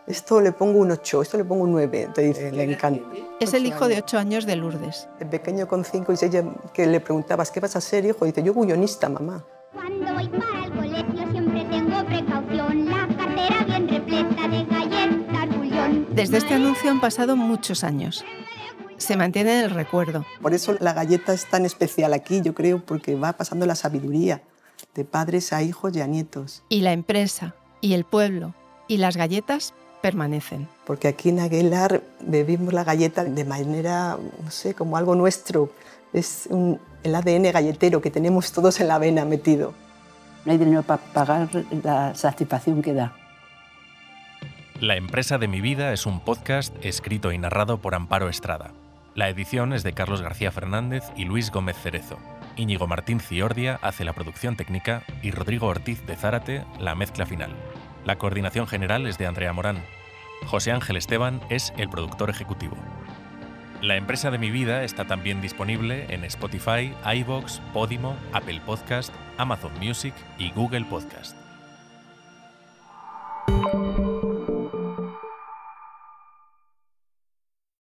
esto 0.05 0.41
le 0.41 0.51
pongo 0.51 0.79
un 0.79 0.91
8, 0.91 1.21
esto 1.21 1.37
le 1.37 1.45
pongo 1.45 1.63
un 1.63 1.71
9, 1.71 2.09
te 2.13 2.23
dice, 2.23 2.51
le 2.51 2.63
encanta. 2.63 3.03
Es 3.39 3.53
el 3.53 3.65
hijo 3.65 3.87
de 3.87 3.95
años. 3.95 4.03
ocho 4.05 4.17
años 4.17 4.45
de 4.45 4.57
Lourdes. 4.57 5.07
De 5.17 5.25
pequeño 5.25 5.67
con 5.67 5.85
5 5.85 6.11
y 6.11 6.17
6 6.17 6.35
que 6.73 6.85
le 6.85 6.99
preguntabas, 6.99 7.51
¿qué 7.51 7.61
vas 7.61 7.75
a 7.77 7.81
ser, 7.81 8.05
hijo? 8.05 8.25
Dice, 8.25 8.43
yo 8.43 8.53
gullonista, 8.53 9.07
mamá. 9.07 9.45
Cuando 9.73 10.13
voy 10.13 10.27
para 10.27 10.62
Desde 16.23 16.37
este 16.37 16.53
anuncio 16.53 16.89
han 16.89 17.01
pasado 17.01 17.35
muchos 17.35 17.83
años. 17.83 18.23
Se 18.97 19.17
mantiene 19.17 19.59
en 19.59 19.65
el 19.65 19.69
recuerdo. 19.71 20.25
Por 20.41 20.53
eso 20.53 20.75
la 20.79 20.93
galleta 20.93 21.33
es 21.33 21.45
tan 21.49 21.65
especial 21.65 22.13
aquí, 22.13 22.41
yo 22.41 22.53
creo, 22.53 22.79
porque 22.79 23.15
va 23.15 23.33
pasando 23.33 23.65
la 23.65 23.75
sabiduría 23.75 24.41
de 24.95 25.03
padres 25.03 25.51
a 25.51 25.61
hijos 25.61 25.95
y 25.95 26.01
a 26.01 26.07
nietos. 26.07 26.63
Y 26.69 26.81
la 26.81 26.93
empresa, 26.93 27.55
y 27.81 27.93
el 27.93 28.05
pueblo, 28.05 28.53
y 28.87 28.97
las 28.97 29.17
galletas 29.17 29.73
permanecen. 30.01 30.69
Porque 30.85 31.09
aquí 31.09 31.29
en 31.29 31.39
Aguilar 31.41 32.01
bebimos 32.21 32.73
la 32.73 32.83
galleta 32.85 33.25
de 33.25 33.43
manera, 33.45 34.17
no 34.43 34.51
sé, 34.51 34.73
como 34.73 34.95
algo 34.95 35.15
nuestro. 35.15 35.71
Es 36.13 36.47
un- 36.49 36.79
el 37.03 37.15
ADN 37.15 37.51
galletero 37.51 38.01
que 38.01 38.11
tenemos 38.11 38.51
todos 38.53 38.79
en 38.79 38.87
la 38.87 38.97
vena 38.97 39.25
metido. 39.25 39.73
No 40.45 40.51
hay 40.53 40.57
dinero 40.57 40.83
para 40.83 41.01
pagar 41.01 41.49
la 41.83 42.15
satisfacción 42.15 42.81
que 42.81 42.93
da. 42.93 43.13
La 44.83 44.97
empresa 44.97 45.37
de 45.37 45.47
mi 45.47 45.61
vida 45.61 45.93
es 45.93 46.05
un 46.05 46.19
podcast 46.19 46.75
escrito 46.83 47.31
y 47.31 47.37
narrado 47.37 47.77
por 47.77 47.95
Amparo 47.95 48.27
Estrada. 48.27 48.73
La 49.15 49.29
edición 49.29 49.71
es 49.71 49.81
de 49.83 49.93
Carlos 49.93 50.21
García 50.21 50.51
Fernández 50.51 51.05
y 51.15 51.23
Luis 51.23 51.51
Gómez 51.51 51.77
Cerezo. 51.81 52.19
Íñigo 52.57 52.85
Martín 52.85 53.21
Ciordia 53.21 53.79
hace 53.81 54.03
la 54.03 54.11
producción 54.11 54.57
técnica 54.57 55.03
y 55.21 55.31
Rodrigo 55.31 55.67
Ortiz 55.67 56.05
de 56.05 56.17
Zárate 56.17 56.65
la 56.81 56.95
mezcla 56.95 57.25
final. 57.25 57.51
La 58.03 58.17
coordinación 58.17 58.67
general 58.67 59.07
es 59.07 59.17
de 59.17 59.25
Andrea 59.25 59.53
Morán. 59.53 59.81
José 60.47 60.73
Ángel 60.73 60.97
Esteban 60.97 61.39
es 61.49 61.71
el 61.77 61.87
productor 61.87 62.29
ejecutivo. 62.29 62.75
La 63.81 63.95
empresa 63.95 64.31
de 64.31 64.37
mi 64.37 64.51
vida 64.51 64.83
está 64.83 65.05
también 65.05 65.39
disponible 65.39 66.13
en 66.13 66.25
Spotify, 66.25 66.93
iVoox, 67.05 67.59
Podimo, 67.71 68.17
Apple 68.33 68.59
Podcast, 68.65 69.13
Amazon 69.37 69.71
Music 69.79 70.13
y 70.37 70.51
Google 70.51 70.83
Podcast. 70.83 71.42